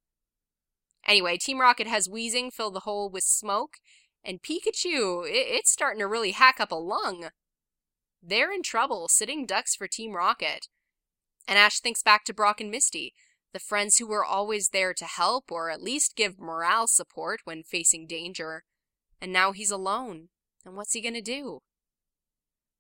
Anyway, 1.06 1.38
Team 1.38 1.60
Rocket 1.60 1.86
has 1.86 2.08
Weezing 2.08 2.52
fill 2.52 2.70
the 2.70 2.80
hole 2.80 3.08
with 3.08 3.24
smoke, 3.24 3.76
and 4.22 4.42
Pikachu, 4.42 5.26
it, 5.26 5.46
it's 5.48 5.70
starting 5.70 6.00
to 6.00 6.06
really 6.06 6.32
hack 6.32 6.60
up 6.60 6.70
a 6.70 6.74
lung. 6.74 7.30
They're 8.22 8.52
in 8.52 8.62
trouble, 8.62 9.08
sitting 9.08 9.46
ducks 9.46 9.74
for 9.74 9.88
Team 9.88 10.12
Rocket. 10.12 10.68
And 11.48 11.58
Ash 11.58 11.80
thinks 11.80 12.02
back 12.02 12.24
to 12.24 12.34
Brock 12.34 12.60
and 12.60 12.70
Misty, 12.70 13.14
the 13.54 13.60
friends 13.60 13.96
who 13.96 14.06
were 14.06 14.24
always 14.24 14.70
there 14.70 14.92
to 14.92 15.04
help 15.06 15.50
or 15.50 15.70
at 15.70 15.80
least 15.80 16.16
give 16.16 16.38
morale 16.38 16.86
support 16.86 17.40
when 17.44 17.62
facing 17.62 18.06
danger. 18.06 18.64
And 19.22 19.32
now 19.32 19.52
he's 19.52 19.70
alone. 19.70 20.28
And 20.66 20.76
what's 20.76 20.92
he 20.92 21.00
going 21.00 21.14
to 21.14 21.22
do? 21.22 21.60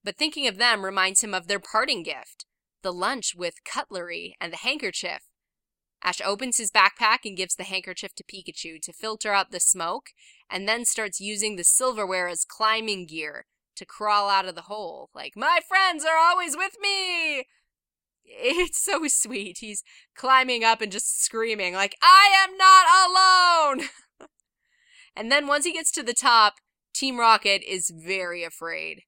But 0.06 0.16
thinking 0.16 0.46
of 0.46 0.56
them 0.56 0.84
reminds 0.84 1.24
him 1.24 1.34
of 1.34 1.48
their 1.48 1.58
parting 1.58 2.04
gift 2.04 2.46
the 2.82 2.92
lunch 2.92 3.34
with 3.34 3.64
cutlery 3.64 4.36
and 4.40 4.52
the 4.52 4.58
handkerchief. 4.58 5.22
Ash 6.00 6.20
opens 6.24 6.58
his 6.58 6.70
backpack 6.70 7.24
and 7.24 7.36
gives 7.36 7.56
the 7.56 7.64
handkerchief 7.64 8.14
to 8.14 8.22
Pikachu 8.22 8.80
to 8.82 8.92
filter 8.92 9.32
out 9.32 9.50
the 9.50 9.58
smoke, 9.58 10.10
and 10.48 10.68
then 10.68 10.84
starts 10.84 11.18
using 11.18 11.56
the 11.56 11.64
silverware 11.64 12.28
as 12.28 12.44
climbing 12.44 13.06
gear 13.06 13.46
to 13.74 13.84
crawl 13.84 14.28
out 14.28 14.46
of 14.46 14.54
the 14.54 14.62
hole. 14.62 15.10
Like, 15.12 15.32
my 15.34 15.58
friends 15.66 16.04
are 16.04 16.16
always 16.16 16.56
with 16.56 16.76
me! 16.80 17.38
It's 18.28 18.82
so 18.82 19.06
sweet. 19.06 19.58
He's 19.60 19.82
climbing 20.16 20.62
up 20.62 20.80
and 20.80 20.92
just 20.92 21.24
screaming, 21.24 21.74
like, 21.74 21.96
I 22.00 22.28
am 22.44 22.56
not 22.56 23.80
alone! 23.80 23.88
and 25.16 25.32
then 25.32 25.48
once 25.48 25.64
he 25.64 25.72
gets 25.72 25.90
to 25.92 26.02
the 26.04 26.14
top, 26.14 26.54
Team 26.94 27.18
Rocket 27.18 27.62
is 27.68 27.90
very 27.90 28.44
afraid. 28.44 29.02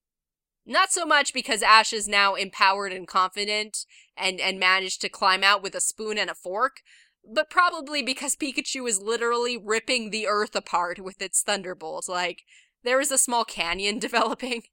Not 0.70 0.92
so 0.92 1.06
much 1.06 1.32
because 1.32 1.62
Ash 1.62 1.94
is 1.94 2.06
now 2.06 2.34
empowered 2.34 2.92
and 2.92 3.08
confident 3.08 3.86
and, 4.14 4.38
and 4.38 4.60
managed 4.60 5.00
to 5.00 5.08
climb 5.08 5.42
out 5.42 5.62
with 5.62 5.74
a 5.74 5.80
spoon 5.80 6.18
and 6.18 6.28
a 6.28 6.34
fork, 6.34 6.82
but 7.24 7.48
probably 7.48 8.02
because 8.02 8.36
Pikachu 8.36 8.86
is 8.86 9.00
literally 9.00 9.56
ripping 9.56 10.10
the 10.10 10.26
earth 10.26 10.54
apart 10.54 11.00
with 11.00 11.22
its 11.22 11.42
thunderbolt. 11.42 12.06
Like, 12.06 12.42
there 12.84 13.00
is 13.00 13.10
a 13.10 13.16
small 13.16 13.46
canyon 13.46 13.98
developing. 13.98 14.64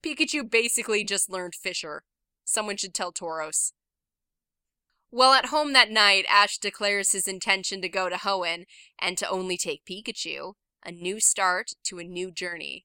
Pikachu 0.00 0.48
basically 0.48 1.02
just 1.02 1.28
learned 1.28 1.56
Fissure. 1.56 2.04
Someone 2.44 2.76
should 2.76 2.94
tell 2.94 3.12
Tauros. 3.12 3.72
Well, 5.10 5.32
at 5.32 5.46
home 5.46 5.72
that 5.72 5.90
night, 5.90 6.24
Ash 6.30 6.56
declares 6.56 7.10
his 7.10 7.26
intention 7.26 7.82
to 7.82 7.88
go 7.88 8.08
to 8.08 8.16
Hoenn 8.16 8.64
and 9.00 9.18
to 9.18 9.28
only 9.28 9.56
take 9.56 9.84
Pikachu, 9.84 10.52
a 10.84 10.92
new 10.92 11.18
start 11.18 11.72
to 11.86 11.98
a 11.98 12.04
new 12.04 12.30
journey. 12.30 12.84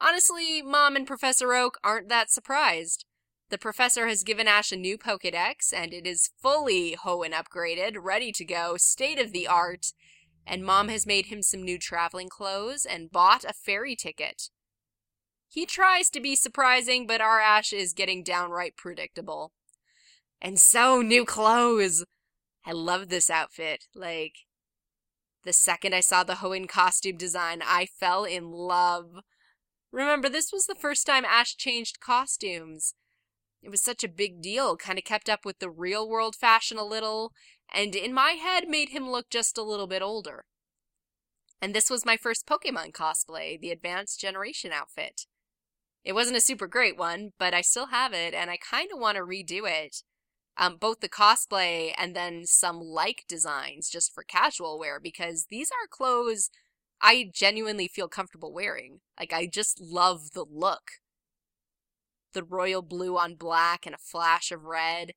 Honestly, 0.00 0.62
Mom 0.62 0.96
and 0.96 1.06
Professor 1.06 1.54
Oak 1.54 1.78
aren't 1.82 2.08
that 2.08 2.30
surprised. 2.30 3.04
The 3.50 3.58
professor 3.58 4.06
has 4.06 4.22
given 4.22 4.46
Ash 4.46 4.70
a 4.72 4.76
new 4.76 4.98
Pokedex, 4.98 5.72
and 5.72 5.92
it 5.92 6.06
is 6.06 6.30
fully 6.40 6.96
Hoenn 7.02 7.32
upgraded, 7.32 7.96
ready 8.00 8.30
to 8.32 8.44
go, 8.44 8.76
state 8.76 9.18
of 9.18 9.32
the 9.32 9.48
art, 9.48 9.92
and 10.46 10.64
Mom 10.64 10.88
has 10.88 11.06
made 11.06 11.26
him 11.26 11.42
some 11.42 11.62
new 11.62 11.78
traveling 11.78 12.28
clothes 12.28 12.84
and 12.84 13.10
bought 13.10 13.44
a 13.44 13.52
ferry 13.52 13.96
ticket. 13.96 14.50
He 15.48 15.64
tries 15.64 16.10
to 16.10 16.20
be 16.20 16.36
surprising, 16.36 17.06
but 17.06 17.20
our 17.20 17.40
Ash 17.40 17.72
is 17.72 17.94
getting 17.94 18.22
downright 18.22 18.76
predictable. 18.76 19.52
And 20.40 20.58
so, 20.58 21.00
new 21.00 21.24
clothes! 21.24 22.04
I 22.64 22.72
love 22.72 23.08
this 23.08 23.30
outfit. 23.30 23.84
Like, 23.94 24.34
the 25.44 25.54
second 25.54 25.94
I 25.94 26.00
saw 26.00 26.22
the 26.22 26.36
Hoenn 26.36 26.68
costume 26.68 27.16
design, 27.16 27.62
I 27.64 27.86
fell 27.86 28.24
in 28.24 28.50
love. 28.52 29.20
Remember, 29.90 30.28
this 30.28 30.52
was 30.52 30.66
the 30.66 30.74
first 30.74 31.06
time 31.06 31.24
Ash 31.24 31.56
changed 31.56 32.00
costumes. 32.00 32.94
It 33.62 33.70
was 33.70 33.82
such 33.82 34.04
a 34.04 34.08
big 34.08 34.40
deal, 34.40 34.76
kind 34.76 34.98
of 34.98 35.04
kept 35.04 35.28
up 35.28 35.44
with 35.44 35.58
the 35.58 35.70
real 35.70 36.08
world 36.08 36.36
fashion 36.36 36.78
a 36.78 36.84
little, 36.84 37.32
and 37.72 37.94
in 37.94 38.14
my 38.14 38.32
head 38.32 38.68
made 38.68 38.90
him 38.90 39.08
look 39.10 39.30
just 39.30 39.58
a 39.58 39.62
little 39.62 39.86
bit 39.86 40.02
older. 40.02 40.44
And 41.60 41.74
this 41.74 41.90
was 41.90 42.06
my 42.06 42.16
first 42.16 42.46
Pokemon 42.46 42.92
cosplay, 42.92 43.60
the 43.60 43.70
Advanced 43.70 44.20
Generation 44.20 44.72
outfit. 44.72 45.26
It 46.04 46.12
wasn't 46.12 46.36
a 46.36 46.42
super 46.42 46.66
great 46.66 46.96
one, 46.96 47.32
but 47.38 47.52
I 47.52 47.60
still 47.62 47.86
have 47.86 48.12
it 48.12 48.32
and 48.32 48.50
I 48.50 48.56
kind 48.56 48.90
of 48.92 49.00
want 49.00 49.16
to 49.16 49.22
redo 49.22 49.68
it. 49.68 50.02
Um, 50.56 50.76
both 50.76 51.00
the 51.00 51.08
cosplay 51.08 51.92
and 51.96 52.16
then 52.16 52.44
some 52.44 52.80
like 52.80 53.24
designs 53.28 53.88
just 53.88 54.12
for 54.12 54.24
casual 54.24 54.78
wear 54.78 54.98
because 55.00 55.46
these 55.50 55.70
are 55.70 55.88
clothes 55.88 56.50
I 57.00 57.30
genuinely 57.32 57.88
feel 57.88 58.08
comfortable 58.08 58.52
wearing. 58.52 59.00
Like, 59.18 59.32
I 59.32 59.46
just 59.46 59.80
love 59.80 60.32
the 60.32 60.44
look. 60.44 60.90
The 62.32 62.42
royal 62.42 62.82
blue 62.82 63.16
on 63.16 63.36
black 63.36 63.86
and 63.86 63.94
a 63.94 63.98
flash 63.98 64.50
of 64.50 64.64
red. 64.64 65.12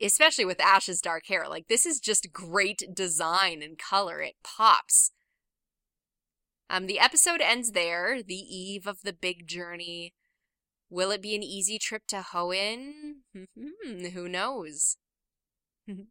Especially 0.00 0.44
with 0.44 0.60
Ash's 0.60 1.00
dark 1.00 1.26
hair. 1.26 1.48
Like, 1.48 1.68
this 1.68 1.86
is 1.86 2.00
just 2.00 2.32
great 2.32 2.82
design 2.92 3.62
and 3.62 3.78
color. 3.78 4.20
It 4.20 4.34
pops. 4.44 5.12
Um, 6.68 6.86
the 6.86 6.98
episode 6.98 7.40
ends 7.40 7.72
there, 7.72 8.22
the 8.22 8.34
eve 8.34 8.86
of 8.86 9.02
the 9.02 9.12
big 9.12 9.46
journey. 9.46 10.14
Will 10.90 11.10
it 11.10 11.22
be 11.22 11.34
an 11.34 11.42
easy 11.42 11.78
trip 11.78 12.06
to 12.08 12.24
Hoenn? 12.32 13.22
Who 14.12 14.28
knows? 14.28 14.96
and 15.88 16.08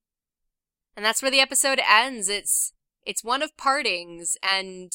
that's 0.95 1.21
where 1.21 1.31
the 1.31 1.39
episode 1.41 1.79
ends. 1.87 2.29
It's 2.29 2.73
it's 3.05 3.23
one 3.23 3.41
of 3.43 3.55
partings 3.57 4.37
and 4.41 4.91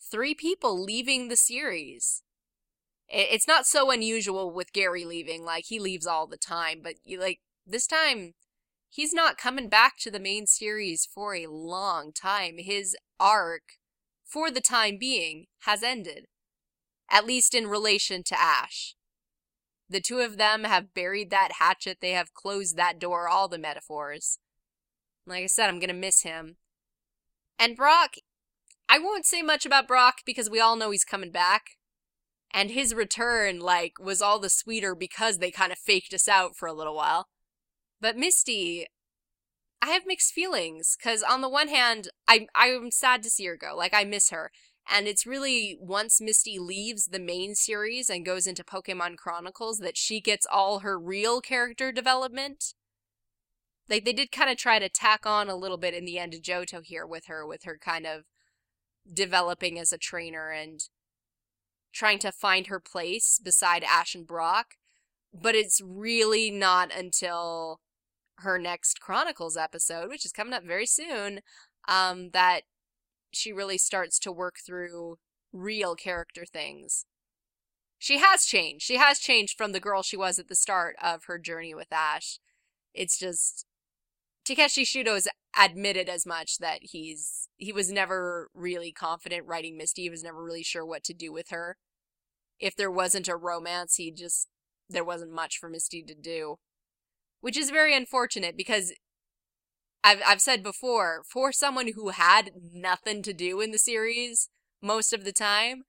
three 0.00 0.34
people 0.34 0.82
leaving 0.82 1.28
the 1.28 1.36
series. 1.36 2.22
It's 3.08 3.46
not 3.46 3.66
so 3.66 3.90
unusual 3.90 4.52
with 4.52 4.72
Gary 4.72 5.04
leaving, 5.04 5.44
like 5.44 5.64
he 5.66 5.78
leaves 5.78 6.06
all 6.06 6.26
the 6.26 6.36
time, 6.36 6.80
but 6.82 6.94
you 7.04 7.20
like 7.20 7.40
this 7.66 7.86
time 7.86 8.34
he's 8.88 9.12
not 9.12 9.36
coming 9.38 9.68
back 9.68 9.96
to 9.98 10.10
the 10.10 10.20
main 10.20 10.46
series 10.46 11.06
for 11.06 11.34
a 11.34 11.46
long 11.46 12.12
time. 12.12 12.56
His 12.58 12.96
arc, 13.20 13.62
for 14.24 14.50
the 14.50 14.60
time 14.60 14.96
being, 14.98 15.46
has 15.60 15.82
ended. 15.82 16.26
At 17.10 17.26
least 17.26 17.54
in 17.54 17.66
relation 17.66 18.22
to 18.24 18.40
Ash. 18.40 18.94
The 19.88 20.00
two 20.00 20.18
of 20.18 20.36
them 20.36 20.64
have 20.64 20.94
buried 20.94 21.30
that 21.30 21.52
hatchet, 21.60 21.98
they 22.00 22.10
have 22.10 22.34
closed 22.34 22.76
that 22.76 22.98
door, 22.98 23.28
all 23.28 23.46
the 23.46 23.58
metaphors. 23.58 24.38
Like 25.26 25.44
I 25.44 25.46
said, 25.46 25.68
I'm 25.68 25.78
gonna 25.78 25.94
miss 25.94 26.22
him. 26.22 26.56
And 27.58 27.76
Brock, 27.76 28.16
I 28.88 28.98
won't 28.98 29.26
say 29.26 29.42
much 29.42 29.66
about 29.66 29.88
Brock 29.88 30.18
because 30.24 30.50
we 30.50 30.60
all 30.60 30.76
know 30.76 30.90
he's 30.90 31.04
coming 31.04 31.30
back. 31.30 31.72
And 32.52 32.70
his 32.70 32.94
return, 32.94 33.60
like, 33.60 33.98
was 33.98 34.22
all 34.22 34.38
the 34.38 34.48
sweeter 34.48 34.94
because 34.94 35.38
they 35.38 35.50
kind 35.50 35.72
of 35.72 35.78
faked 35.78 36.14
us 36.14 36.28
out 36.28 36.56
for 36.56 36.66
a 36.66 36.72
little 36.72 36.94
while. 36.94 37.26
But 38.00 38.16
Misty, 38.16 38.86
I 39.82 39.90
have 39.90 40.06
mixed 40.06 40.32
feelings 40.32 40.96
because 40.98 41.22
on 41.22 41.40
the 41.40 41.48
one 41.48 41.68
hand, 41.68 42.08
I 42.26 42.46
I'm 42.54 42.90
sad 42.90 43.22
to 43.22 43.30
see 43.30 43.46
her 43.46 43.56
go. 43.56 43.74
Like 43.76 43.94
I 43.94 44.04
miss 44.04 44.30
her, 44.30 44.50
and 44.90 45.06
it's 45.06 45.26
really 45.26 45.76
once 45.80 46.20
Misty 46.20 46.58
leaves 46.58 47.06
the 47.06 47.18
main 47.18 47.54
series 47.54 48.08
and 48.08 48.24
goes 48.24 48.46
into 48.46 48.64
Pokemon 48.64 49.16
Chronicles 49.16 49.78
that 49.78 49.96
she 49.96 50.20
gets 50.20 50.46
all 50.50 50.80
her 50.80 50.98
real 50.98 51.40
character 51.40 51.92
development. 51.92 52.74
Like 53.88 54.04
they 54.04 54.12
did 54.12 54.32
kind 54.32 54.50
of 54.50 54.56
try 54.56 54.78
to 54.78 54.88
tack 54.88 55.26
on 55.26 55.48
a 55.48 55.56
little 55.56 55.76
bit 55.76 55.94
in 55.94 56.04
the 56.04 56.18
end 56.18 56.34
of 56.34 56.42
Johto 56.42 56.84
here 56.84 57.06
with 57.06 57.26
her, 57.26 57.46
with 57.46 57.64
her 57.64 57.78
kind 57.78 58.06
of 58.06 58.24
developing 59.12 59.78
as 59.78 59.92
a 59.92 59.98
trainer 59.98 60.50
and 60.50 60.80
trying 61.92 62.18
to 62.18 62.32
find 62.32 62.66
her 62.66 62.80
place 62.80 63.40
beside 63.42 63.84
Ash 63.84 64.14
and 64.14 64.26
Brock. 64.26 64.74
But 65.32 65.54
it's 65.54 65.80
really 65.84 66.50
not 66.50 66.90
until 66.96 67.80
her 68.38 68.58
next 68.58 69.00
Chronicles 69.00 69.56
episode, 69.56 70.08
which 70.08 70.24
is 70.24 70.32
coming 70.32 70.52
up 70.52 70.64
very 70.64 70.86
soon, 70.86 71.40
um, 71.88 72.30
that 72.30 72.62
she 73.32 73.52
really 73.52 73.78
starts 73.78 74.18
to 74.20 74.32
work 74.32 74.56
through 74.64 75.18
real 75.52 75.94
character 75.94 76.44
things. 76.44 77.06
She 77.98 78.18
has 78.18 78.44
changed. 78.44 78.84
She 78.84 78.96
has 78.96 79.18
changed 79.18 79.56
from 79.56 79.72
the 79.72 79.80
girl 79.80 80.02
she 80.02 80.16
was 80.16 80.38
at 80.38 80.48
the 80.48 80.54
start 80.54 80.96
of 81.02 81.24
her 81.24 81.38
journey 81.38 81.74
with 81.74 81.92
Ash. 81.92 82.40
It's 82.92 83.18
just 83.18 83.66
Takeshi 84.46 84.84
Shudo 84.84 85.14
has 85.14 85.28
admitted 85.58 86.08
as 86.08 86.26
much 86.26 86.58
that 86.58 86.78
he's 86.82 87.48
he 87.56 87.72
was 87.72 87.90
never 87.90 88.48
really 88.54 88.92
confident 88.92 89.46
writing 89.46 89.76
Misty. 89.76 90.02
He 90.02 90.10
was 90.10 90.22
never 90.22 90.42
really 90.42 90.62
sure 90.62 90.84
what 90.84 91.02
to 91.04 91.14
do 91.14 91.32
with 91.32 91.50
her. 91.50 91.76
If 92.60 92.76
there 92.76 92.90
wasn't 92.90 93.28
a 93.28 93.36
romance, 93.36 93.96
he 93.96 94.12
just 94.12 94.48
there 94.88 95.04
wasn't 95.04 95.32
much 95.32 95.58
for 95.58 95.68
Misty 95.68 96.02
to 96.02 96.14
do 96.14 96.56
which 97.46 97.56
is 97.56 97.70
very 97.70 97.94
unfortunate 97.94 98.56
because 98.56 98.92
I've 100.02 100.20
I've 100.26 100.40
said 100.40 100.64
before, 100.64 101.22
for 101.28 101.52
someone 101.52 101.92
who 101.94 102.08
had 102.08 102.50
nothing 102.72 103.22
to 103.22 103.32
do 103.32 103.60
in 103.60 103.70
the 103.70 103.78
series 103.78 104.48
most 104.82 105.12
of 105.12 105.24
the 105.24 105.32
time, 105.32 105.84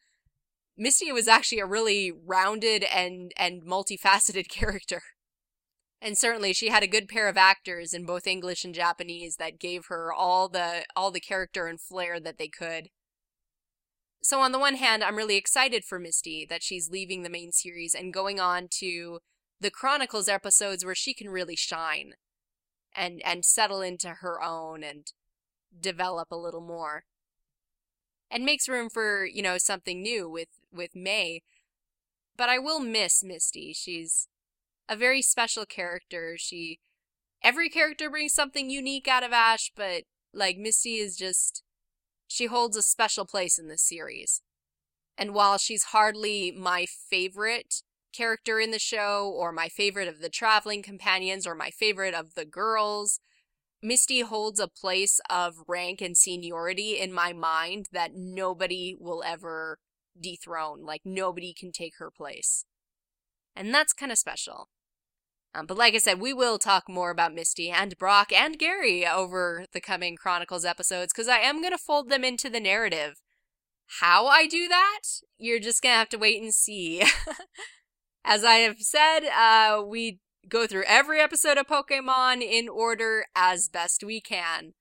Misty 0.78 1.12
was 1.12 1.28
actually 1.28 1.60
a 1.60 1.66
really 1.66 2.12
rounded 2.12 2.84
and 2.84 3.32
and 3.38 3.64
multifaceted 3.64 4.50
character. 4.50 5.02
And 6.02 6.18
certainly 6.18 6.54
she 6.54 6.70
had 6.70 6.84
a 6.84 6.88
good 6.88 7.08
pair 7.08 7.28
of 7.28 7.38
actors 7.38 7.94
in 7.94 8.06
both 8.06 8.28
English 8.28 8.64
and 8.64 8.74
Japanese 8.74 9.38
that 9.38 9.60
gave 9.60 9.88
her 9.88 10.14
all 10.14 10.48
the 10.48 10.86
all 10.96 11.12
the 11.12 11.20
character 11.20 11.68
and 11.68 11.82
flair 11.82 12.20
that 12.20 12.38
they 12.38 12.48
could. 12.48 12.90
So 14.22 14.42
on 14.42 14.52
the 14.52 14.60
one 14.60 14.76
hand, 14.76 15.04
I'm 15.04 15.16
really 15.16 15.38
excited 15.38 15.86
for 15.86 16.00
Misty 16.00 16.46
that 16.50 16.62
she's 16.62 16.92
leaving 16.92 17.24
the 17.24 17.30
main 17.30 17.52
series 17.52 17.96
and 17.96 18.14
going 18.14 18.40
on 18.40 18.68
to 18.80 19.20
the 19.60 19.72
Chronicles 19.72 20.28
episodes 20.28 20.86
where 20.86 20.96
she 20.96 21.14
can 21.14 21.30
really 21.30 21.56
shine 21.56 22.14
and 22.96 23.22
and 23.26 23.44
settle 23.44 23.82
into 23.82 24.10
her 24.22 24.42
own 24.42 24.84
and 24.84 25.12
develop 25.80 26.32
a 26.32 26.36
little 26.36 26.62
more. 26.62 27.06
And 28.30 28.44
makes 28.44 28.68
room 28.68 28.90
for, 28.90 29.26
you 29.26 29.42
know, 29.42 29.58
something 29.58 30.02
new 30.02 30.30
with 30.30 30.50
with 30.72 30.96
May. 30.96 31.42
But 32.36 32.50
I 32.50 32.60
will 32.60 32.80
miss 32.80 33.24
Misty. 33.24 33.74
She's 33.74 34.28
a 34.90 34.96
very 34.96 35.22
special 35.22 35.66
character. 35.66 36.36
She 36.38 36.80
every 37.44 37.70
character 37.70 38.10
brings 38.10 38.34
something 38.34 38.70
unique 38.70 39.08
out 39.08 39.24
of 39.24 39.32
Ash, 39.32 39.72
but 39.76 40.04
like 40.34 40.58
Misty 40.58 40.96
is 40.96 41.16
just 41.16 41.64
she 42.28 42.48
holds 42.48 42.76
a 42.76 42.82
special 42.82 43.26
place 43.26 43.58
in 43.58 43.68
this 43.68 43.84
series. 43.84 44.42
And 45.18 45.34
while 45.34 45.58
she's 45.58 45.86
hardly 45.86 46.52
my 46.52 46.86
favorite 46.86 47.82
character 48.18 48.60
in 48.60 48.72
the 48.72 48.80
show, 48.80 49.32
or 49.34 49.52
my 49.52 49.70
favorite 49.70 50.08
of 50.08 50.20
the 50.20 50.30
traveling 50.30 50.82
companions, 50.82 51.46
or 51.46 51.54
my 51.54 51.70
favorite 51.70 52.16
of 52.16 52.34
the 52.34 52.46
girls. 52.46 53.20
Misty 53.82 54.22
holds 54.22 54.60
a 54.60 54.68
place 54.68 55.20
of 55.30 55.58
rank 55.68 56.02
and 56.02 56.18
seniority 56.18 56.98
in 57.00 57.14
my 57.14 57.32
mind 57.32 57.90
that 57.92 58.12
nobody 58.16 58.96
will 59.00 59.24
ever 59.24 59.78
dethrone. 60.20 60.84
Like, 60.84 61.02
nobody 61.06 61.54
can 61.54 61.72
take 61.72 61.94
her 62.00 62.10
place. 62.10 62.66
And 63.56 63.72
that's 63.74 63.94
kind 63.94 64.12
of 64.12 64.18
special. 64.18 64.70
Um, 65.56 65.66
but 65.66 65.78
like 65.78 65.96
I 65.96 66.00
said, 66.00 66.20
we 66.20 66.34
will 66.34 66.60
talk 66.60 66.88
more 66.88 67.10
about 67.10 67.34
Misty 67.34 67.70
and 67.70 67.98
Brock 67.98 68.32
and 68.32 68.60
Gary 68.60 69.08
over 69.08 69.66
the 69.72 69.82
coming 69.82 70.16
Chronicles 70.16 70.66
episodes 70.66 71.14
because 71.14 71.28
I 71.28 71.40
am 71.40 71.62
going 71.62 71.72
to 71.72 71.78
fold 71.78 72.10
them 72.10 72.24
into 72.24 72.50
the 72.50 72.60
narrative. 72.60 73.22
How 74.02 74.28
I 74.28 74.48
do 74.48 74.68
that, 74.68 75.02
you're 75.38 75.60
just 75.60 75.82
going 75.82 75.94
to 75.94 76.00
have 76.00 76.10
to 76.10 76.18
wait 76.18 76.42
and 76.42 76.54
see. 76.54 77.04
As 78.26 78.44
I 78.44 78.56
have 78.56 78.80
said, 78.80 79.22
uh, 79.30 79.82
we 79.82 80.20
go 80.50 80.68
through 80.68 80.84
every 80.86 81.22
episode 81.22 81.58
of 81.58 81.68
Pokemon 81.68 82.42
in 82.42 82.68
order 82.70 83.26
as 83.36 83.70
best 83.70 84.04
we 84.04 84.22
can. 84.22 84.74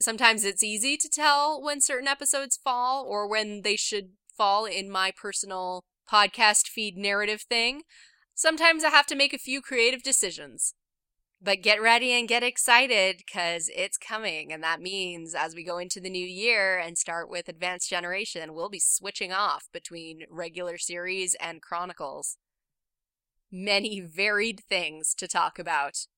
Sometimes 0.00 0.44
it's 0.44 0.64
easy 0.64 0.96
to 0.96 1.08
tell 1.08 1.62
when 1.62 1.80
certain 1.80 2.08
episodes 2.08 2.56
fall 2.56 3.04
or 3.04 3.28
when 3.28 3.62
they 3.62 3.76
should 3.76 4.10
fall 4.36 4.64
in 4.64 4.90
my 4.90 5.12
personal 5.16 5.84
podcast 6.10 6.66
feed 6.66 6.96
narrative 6.96 7.42
thing. 7.42 7.82
Sometimes 8.42 8.82
I 8.82 8.88
have 8.88 9.06
to 9.06 9.14
make 9.14 9.32
a 9.32 9.38
few 9.38 9.62
creative 9.62 10.02
decisions. 10.02 10.74
But 11.40 11.62
get 11.62 11.80
ready 11.80 12.10
and 12.10 12.26
get 12.26 12.42
excited 12.42 13.18
because 13.18 13.70
it's 13.72 13.96
coming. 13.96 14.52
And 14.52 14.64
that 14.64 14.80
means 14.80 15.32
as 15.32 15.54
we 15.54 15.62
go 15.62 15.78
into 15.78 16.00
the 16.00 16.10
new 16.10 16.26
year 16.26 16.76
and 16.76 16.98
start 16.98 17.30
with 17.30 17.48
Advanced 17.48 17.88
Generation, 17.88 18.52
we'll 18.52 18.68
be 18.68 18.80
switching 18.80 19.32
off 19.32 19.68
between 19.72 20.24
regular 20.28 20.76
series 20.76 21.36
and 21.36 21.62
Chronicles 21.62 22.36
many 23.52 24.00
varied 24.00 24.64
things 24.68 25.14
to 25.18 25.28
talk 25.28 25.60
about. 25.60 26.08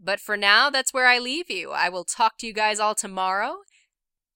But 0.00 0.18
for 0.18 0.36
now, 0.36 0.70
that's 0.70 0.92
where 0.92 1.06
I 1.06 1.20
leave 1.20 1.48
you. 1.48 1.70
I 1.70 1.88
will 1.88 2.02
talk 2.02 2.36
to 2.38 2.48
you 2.48 2.52
guys 2.52 2.80
all 2.80 2.96
tomorrow. 2.96 3.58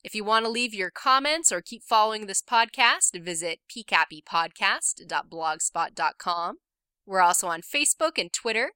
If 0.04 0.14
you 0.14 0.22
want 0.22 0.44
to 0.44 0.50
leave 0.52 0.72
your 0.72 0.92
comments 0.92 1.50
or 1.50 1.62
keep 1.62 1.82
following 1.82 2.26
this 2.26 2.42
podcast, 2.42 3.20
visit 3.20 3.58
pcappypodcast.blogspot.com. 3.76 6.58
We're 7.06 7.20
also 7.20 7.48
on 7.48 7.62
Facebook 7.62 8.18
and 8.18 8.32
Twitter. 8.32 8.72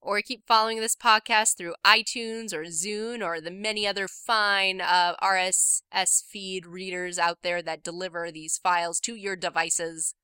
Or 0.00 0.22
keep 0.22 0.46
following 0.46 0.78
this 0.78 0.94
podcast 0.94 1.56
through 1.56 1.74
iTunes 1.84 2.52
or 2.52 2.64
Zune 2.64 3.24
or 3.24 3.40
the 3.40 3.50
many 3.50 3.88
other 3.88 4.06
fine 4.06 4.80
uh, 4.80 5.16
RSS 5.20 6.22
feed 6.24 6.64
readers 6.64 7.18
out 7.18 7.38
there 7.42 7.60
that 7.62 7.82
deliver 7.82 8.30
these 8.30 8.56
files 8.58 9.00
to 9.00 9.16
your 9.16 9.34
devices. 9.34 10.14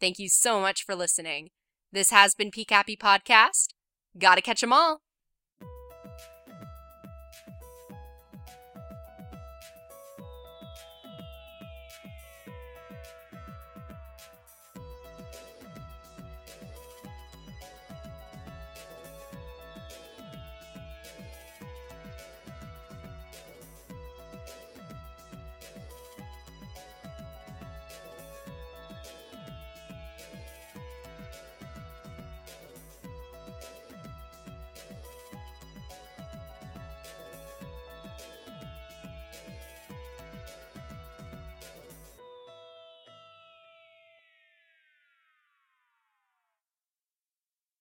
Thank 0.00 0.18
you 0.18 0.28
so 0.28 0.60
much 0.60 0.84
for 0.84 0.96
listening. 0.96 1.50
This 1.92 2.10
has 2.10 2.34
been 2.34 2.50
PCAPy 2.50 2.98
Podcast. 2.98 3.68
Gotta 4.18 4.42
catch 4.42 4.62
'em 4.62 4.72
all. 4.72 5.02